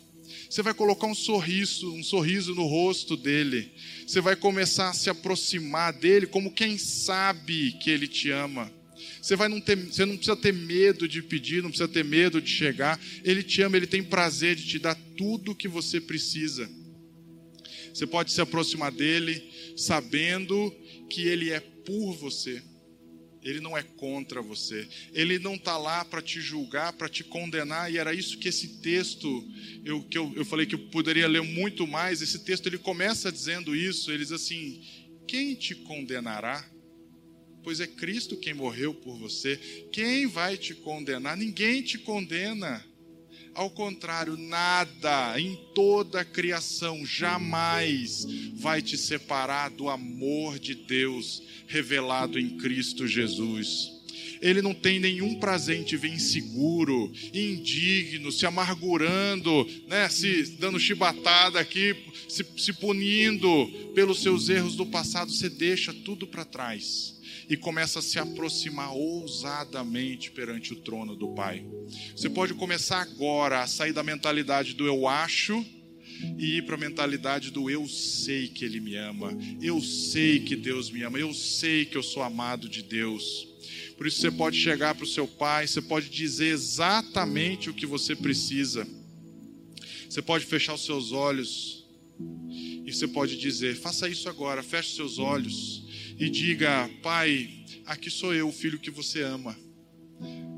Você 0.49 0.63
vai 0.63 0.73
colocar 0.73 1.07
um 1.07 1.15
sorriso, 1.15 1.93
um 1.93 2.03
sorriso 2.03 2.55
no 2.55 2.65
rosto 2.65 3.17
dele. 3.17 3.71
Você 4.07 4.21
vai 4.21 4.37
começar 4.37 4.91
a 4.91 4.95
se 4.95 5.11
aproximar 5.11 5.93
dele 5.93 6.27
como 6.27 6.55
quem 6.55 6.79
sabe 6.79 7.73
que 7.73 7.91
ele 7.91 8.07
te 8.07 8.31
ama. 8.31 8.73
Você, 9.21 9.37
vai 9.37 9.49
não 9.49 9.61
ter, 9.61 9.77
você 9.77 10.05
não 10.05 10.17
precisa 10.17 10.37
ter 10.37 10.53
medo 10.53 11.09
de 11.09 11.23
pedir, 11.23 11.63
não 11.63 11.71
precisa 11.71 11.89
ter 11.89 12.05
medo 12.05 12.41
de 12.41 12.51
chegar. 12.51 13.01
Ele 13.25 13.43
te 13.43 13.63
ama, 13.63 13.77
ele 13.77 13.87
tem 13.87 14.03
prazer 14.03 14.57
de 14.57 14.67
te 14.67 14.79
dar 14.79 14.95
tudo 15.17 15.53
o 15.53 15.55
que 15.55 15.69
você 15.69 16.01
precisa. 16.01 16.69
Você 17.93 18.07
pode 18.07 18.33
se 18.33 18.41
aproximar 18.41 18.93
dele 18.93 19.43
sabendo 19.77 20.75
que 21.11 21.23
ele 21.23 21.51
é 21.51 21.61
por 21.61 22.15
você. 22.15 22.63
Ele 23.43 23.61
não 23.61 23.77
é 23.77 23.83
contra 23.83 24.43
você. 24.43 24.87
Ele 25.13 25.39
não 25.39 25.55
está 25.55 25.79
lá 25.79 26.05
para 26.05 26.21
te 26.21 26.41
julgar, 26.41 26.93
para 26.93 27.09
te 27.09 27.25
condenar. 27.25 27.93
E 27.93 27.97
era 27.97 28.13
isso 28.13 28.39
que 28.39 28.49
esse 28.49 28.81
texto, 28.81 29.45
eu, 29.85 30.03
que 30.03 30.19
eu, 30.19 30.33
eu 30.37 30.45
falei 30.45 30.67
que 30.67 30.75
eu 30.75 30.79
poderia 30.91 31.27
ler 31.27 31.43
muito 31.43 31.87
mais. 31.87 32.21
Esse 32.21 32.41
texto 32.41 32.67
ele 32.67 32.79
começa 32.79 33.33
dizendo 33.33 33.75
isso. 33.75 34.11
Ele 34.11 34.23
diz 34.23 34.33
assim: 34.33 34.83
Quem 35.27 35.55
te 35.55 35.75
condenará? 35.75 36.69
Pois 37.69 37.81
é 37.81 37.87
Cristo 37.87 38.35
quem 38.35 38.55
morreu 38.55 38.95
por 38.95 39.19
você. 39.19 39.61
Quem 39.93 40.27
vai 40.27 40.57
te 40.57 40.73
condenar? 40.73 41.37
Ninguém 41.37 41.83
te 41.83 41.99
condena. 41.99 42.83
Ao 43.53 43.69
contrário, 43.69 44.39
nada 44.39 45.39
em 45.39 45.55
toda 45.75 46.23
a 46.23 46.25
criação 46.25 47.05
jamais 47.05 48.27
vai 48.55 48.81
te 48.81 48.97
separar 48.97 49.69
do 49.69 49.91
amor 49.91 50.59
de 50.59 50.75
Deus 50.75 51.43
revelado 51.67 52.39
em 52.39 52.57
Cristo 52.57 53.07
Jesus. 53.07 53.93
Ele 54.41 54.63
não 54.63 54.73
tem 54.73 54.99
nenhum 54.99 55.39
prazer 55.39 55.79
em 55.79 55.85
te 55.85 55.95
ver 55.95 56.09
inseguro, 56.09 57.13
indigno, 57.35 58.33
se 58.33 58.47
amargurando, 58.47 59.69
né, 59.87 60.09
se 60.09 60.57
dando 60.59 60.81
chibatada 60.81 61.61
aqui, 61.61 61.95
se, 62.31 62.47
se 62.57 62.73
punindo 62.73 63.93
pelos 63.95 64.23
seus 64.23 64.49
erros 64.49 64.75
do 64.75 64.87
passado. 64.87 65.31
Você 65.31 65.51
deixa 65.51 65.93
tudo 65.93 66.27
para 66.27 66.47
trás 66.47 67.18
e 67.49 67.57
começa 67.57 68.01
a 68.01 68.03
se 68.03 68.19
aproximar 68.19 68.93
ousadamente 68.93 70.31
perante 70.31 70.73
o 70.73 70.77
trono 70.77 71.17
do 71.17 71.29
Pai. 71.29 71.65
Você 72.15 72.29
pode 72.29 72.53
começar 72.55 73.01
agora 73.01 73.63
a 73.63 73.67
sair 73.67 73.93
da 73.93 74.03
mentalidade 74.03 74.75
do 74.75 74.87
eu 74.87 75.09
acho 75.09 75.65
e 76.37 76.59
ir 76.59 76.67
para 76.67 76.75
a 76.75 76.79
mentalidade 76.79 77.51
do 77.51 77.71
eu 77.71 77.89
sei 77.89 78.49
que 78.49 78.65
Ele 78.65 78.81
me 78.81 78.97
ama, 78.97 79.37
eu 79.63 79.81
sei 79.81 80.41
que 80.41 80.57
Deus 80.57 80.91
me 80.91 81.03
ama, 81.03 81.19
eu 81.19 81.33
sei 81.33 81.87
que 81.87 81.97
eu 81.97 82.03
sou 82.03 82.23
amado 82.23 82.69
de 82.69 82.83
Deus. 82.83 83.49
Por 83.97 84.07
isso 84.07 84.21
você 84.21 84.31
pode 84.31 84.59
chegar 84.59 84.95
para 84.95 85.05
o 85.05 85.09
seu 85.09 85.27
pai, 85.27 85.67
você 85.67 85.81
pode 85.81 86.09
dizer 86.11 86.49
exatamente 86.49 87.71
o 87.71 87.75
que 87.75 87.87
você 87.87 88.15
precisa. 88.15 88.87
Você 90.09 90.23
pode 90.23 90.45
fechar 90.45 90.75
os 90.75 90.85
seus 90.85 91.13
olhos 91.13 91.85
e 92.85 92.93
você 92.93 93.09
pode 93.09 93.37
dizer: 93.37 93.77
faça 93.77 94.09
isso 94.09 94.29
agora, 94.29 94.63
feche 94.63 94.95
seus 94.95 95.19
olhos 95.19 95.88
e 96.19 96.29
diga: 96.29 96.91
Pai, 97.03 97.49
aqui 97.87 98.11
sou 98.11 98.35
eu, 98.35 98.49
o 98.49 98.53
filho 98.53 98.79
que 98.79 98.91
você 98.91 99.23
ama. 99.23 99.57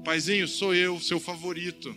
Paizinho, 0.05 0.49
sou 0.49 0.75
eu, 0.75 0.99
seu 0.99 1.21
favorito. 1.21 1.95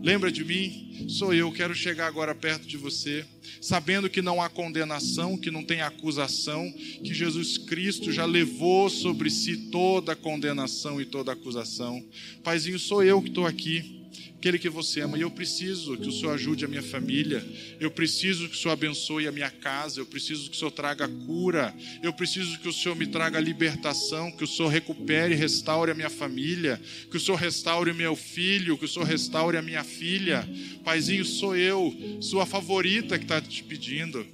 Lembra 0.00 0.30
de 0.30 0.44
mim? 0.44 1.06
Sou 1.08 1.34
eu, 1.34 1.50
quero 1.50 1.74
chegar 1.74 2.06
agora 2.06 2.34
perto 2.34 2.66
de 2.66 2.76
você, 2.76 3.24
sabendo 3.60 4.08
que 4.08 4.22
não 4.22 4.40
há 4.40 4.48
condenação, 4.48 5.36
que 5.36 5.50
não 5.50 5.64
tem 5.64 5.80
acusação, 5.80 6.72
que 7.02 7.12
Jesus 7.12 7.58
Cristo 7.58 8.12
já 8.12 8.24
levou 8.24 8.88
sobre 8.88 9.28
si 9.30 9.70
toda 9.70 10.12
a 10.12 10.16
condenação 10.16 11.00
e 11.00 11.04
toda 11.04 11.32
a 11.32 11.34
acusação. 11.34 12.04
Paizinho, 12.44 12.78
sou 12.78 13.02
eu 13.02 13.20
que 13.20 13.28
estou 13.28 13.46
aqui 13.46 13.97
aquele 14.38 14.58
que 14.58 14.68
você 14.68 15.00
ama. 15.00 15.18
E 15.18 15.22
eu 15.22 15.30
preciso 15.30 15.96
que 15.96 16.08
o 16.08 16.12
Senhor 16.12 16.32
ajude 16.32 16.64
a 16.64 16.68
minha 16.68 16.82
família, 16.82 17.44
eu 17.80 17.90
preciso 17.90 18.48
que 18.48 18.54
o 18.54 18.58
Senhor 18.58 18.72
abençoe 18.72 19.26
a 19.26 19.32
minha 19.32 19.50
casa, 19.50 20.00
eu 20.00 20.06
preciso 20.06 20.48
que 20.48 20.56
o 20.56 20.58
Senhor 20.58 20.70
traga 20.70 21.08
cura, 21.08 21.74
eu 22.02 22.12
preciso 22.12 22.58
que 22.60 22.68
o 22.68 22.72
Senhor 22.72 22.94
me 22.94 23.06
traga 23.06 23.40
libertação, 23.40 24.30
que 24.30 24.44
o 24.44 24.46
Senhor 24.46 24.68
recupere 24.68 25.34
e 25.34 25.36
restaure 25.36 25.90
a 25.90 25.94
minha 25.94 26.08
família, 26.08 26.80
que 27.10 27.16
o 27.16 27.20
Senhor 27.20 27.36
restaure 27.36 27.90
o 27.90 27.94
meu 27.94 28.14
filho, 28.14 28.78
que 28.78 28.84
o 28.84 28.88
Senhor 28.88 29.04
restaure 29.04 29.56
a 29.56 29.62
minha 29.62 29.82
filha. 29.82 30.48
Paizinho, 30.84 31.24
sou 31.24 31.56
eu, 31.56 31.94
sua 32.20 32.46
favorita 32.46 33.18
que 33.18 33.24
está 33.24 33.40
te 33.40 33.64
pedindo. 33.64 34.24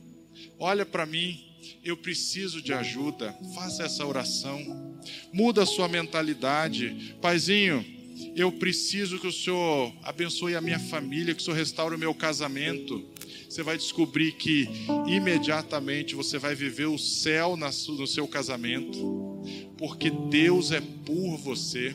Olha 0.59 0.85
para 0.85 1.07
mim, 1.07 1.43
eu 1.83 1.97
preciso 1.97 2.61
de 2.61 2.75
ajuda. 2.75 3.35
Faça 3.55 3.85
essa 3.85 4.05
oração. 4.05 4.95
Muda 5.33 5.63
a 5.63 5.67
sua 5.67 5.89
mentalidade. 5.89 7.17
Paizinho, 7.21 7.85
eu 8.37 8.51
preciso 8.53 9.19
que 9.19 9.27
o 9.27 9.33
Senhor 9.33 9.93
abençoe 10.03 10.55
a 10.55 10.61
minha 10.61 10.79
família, 10.79 11.35
que 11.35 11.41
o 11.41 11.45
Senhor 11.45 11.57
restaure 11.57 11.95
o 11.95 11.99
meu 11.99 12.15
casamento. 12.15 13.05
Você 13.49 13.63
vai 13.63 13.77
descobrir 13.77 14.33
que 14.33 14.69
imediatamente 15.07 16.15
você 16.15 16.39
vai 16.39 16.55
viver 16.55 16.87
o 16.87 16.99
céu 16.99 17.57
no 17.57 18.07
seu 18.07 18.27
casamento, 18.27 19.43
porque 19.79 20.11
Deus 20.11 20.73
é 20.73 20.81
por 20.81 21.37
você. 21.37 21.93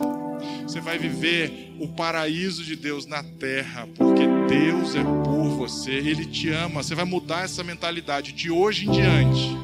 Você 0.63 0.79
vai 0.79 0.97
viver 0.97 1.73
o 1.79 1.87
paraíso 1.87 2.63
de 2.63 2.75
Deus 2.75 3.05
na 3.05 3.21
terra, 3.23 3.87
porque 3.95 4.23
Deus 4.47 4.95
é 4.95 5.03
por 5.03 5.49
você. 5.49 5.91
Ele 5.91 6.25
te 6.25 6.49
ama. 6.49 6.81
Você 6.81 6.95
vai 6.95 7.05
mudar 7.05 7.43
essa 7.43 7.63
mentalidade 7.63 8.31
de 8.31 8.49
hoje 8.49 8.87
em 8.87 8.91
diante. 8.91 9.57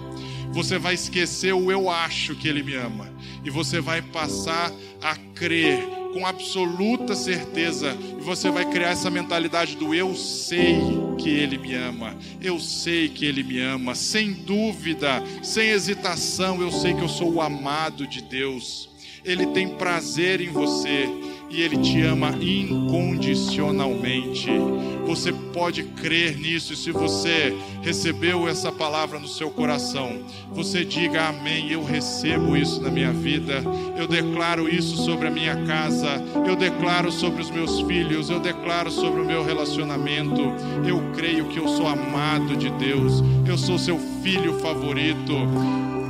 Você 0.52 0.78
vai 0.78 0.96
esquecer 0.96 1.54
o 1.54 1.72
eu 1.72 1.90
acho 1.90 2.36
que 2.36 2.48
Ele 2.48 2.64
me 2.64 2.76
ama, 2.76 3.14
e 3.44 3.50
você 3.50 3.82
vai 3.82 4.02
passar 4.02 4.72
a 5.02 5.16
crer 5.34 6.05
com 6.16 6.26
absoluta 6.26 7.14
certeza 7.14 7.94
e 8.18 8.22
você 8.22 8.50
vai 8.50 8.64
criar 8.72 8.92
essa 8.92 9.10
mentalidade 9.10 9.76
do 9.76 9.94
eu 9.94 10.16
sei 10.16 10.80
que 11.18 11.30
Ele 11.30 11.58
me 11.58 11.76
ama, 11.76 12.16
eu 12.42 12.58
sei 12.58 13.10
que 13.10 13.26
Ele 13.26 13.44
me 13.44 13.60
ama, 13.60 13.94
sem 13.94 14.32
dúvida, 14.32 15.22
sem 15.44 15.72
hesitação, 15.72 16.62
eu 16.62 16.72
sei 16.72 16.94
que 16.94 17.02
eu 17.02 17.10
sou 17.10 17.34
o 17.34 17.42
amado 17.42 18.08
de 18.08 18.22
Deus. 18.22 18.90
Ele 19.26 19.48
tem 19.48 19.68
prazer 19.68 20.40
em 20.40 20.48
você 20.48 21.10
e 21.50 21.62
Ele 21.62 21.78
te 21.78 22.02
ama 22.02 22.36
incondicionalmente. 22.40 24.50
Você 25.06 25.32
pode 25.32 25.84
crer 25.84 26.36
nisso, 26.38 26.74
e 26.74 26.76
se 26.76 26.92
você 26.92 27.56
recebeu 27.82 28.48
essa 28.48 28.72
palavra 28.72 29.20
no 29.20 29.28
seu 29.28 29.52
coração, 29.52 30.20
você 30.52 30.84
diga 30.84 31.30
amém. 31.30 31.72
Eu 31.72 31.84
recebo 31.84 32.58
isso 32.58 32.82
na 32.82 32.90
minha 32.90 33.14
vida, 33.14 33.64
eu 33.98 34.08
declaro 34.08 34.68
isso 34.68 34.98
sobre 34.98 35.28
a 35.28 35.32
minha 35.32 35.64
casa, 35.66 36.24
eu 36.48 36.56
declaro 36.56 37.12
sobre 37.12 37.42
os 37.42 37.52
meus 37.52 37.82
filhos, 37.82 38.30
eu 38.30 38.40
declaro 38.40 38.90
sobre 38.90 39.22
o 39.22 39.26
meu 39.26 39.44
relacionamento. 39.44 40.42
Eu 40.88 41.02
creio 41.16 41.46
que 41.46 41.60
eu 41.60 41.68
sou 41.68 41.88
amado 41.88 42.58
de 42.58 42.70
Deus, 42.72 43.24
eu 43.48 43.58
sou 43.58 43.78
seu 43.78 44.00
filho 44.24 44.58
favorito. 44.60 45.34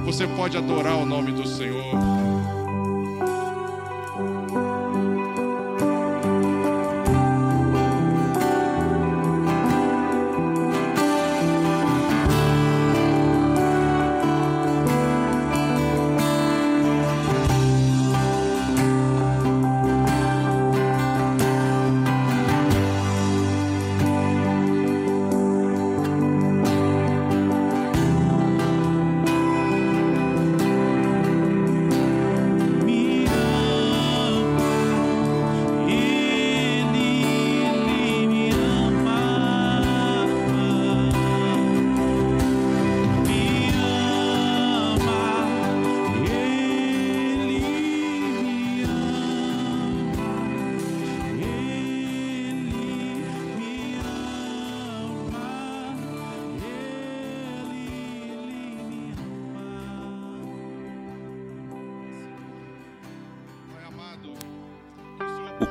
Você 0.06 0.28
pode 0.28 0.56
adorar 0.56 0.98
o 0.98 1.06
nome 1.06 1.32
do 1.32 1.48
Senhor. 1.48 2.15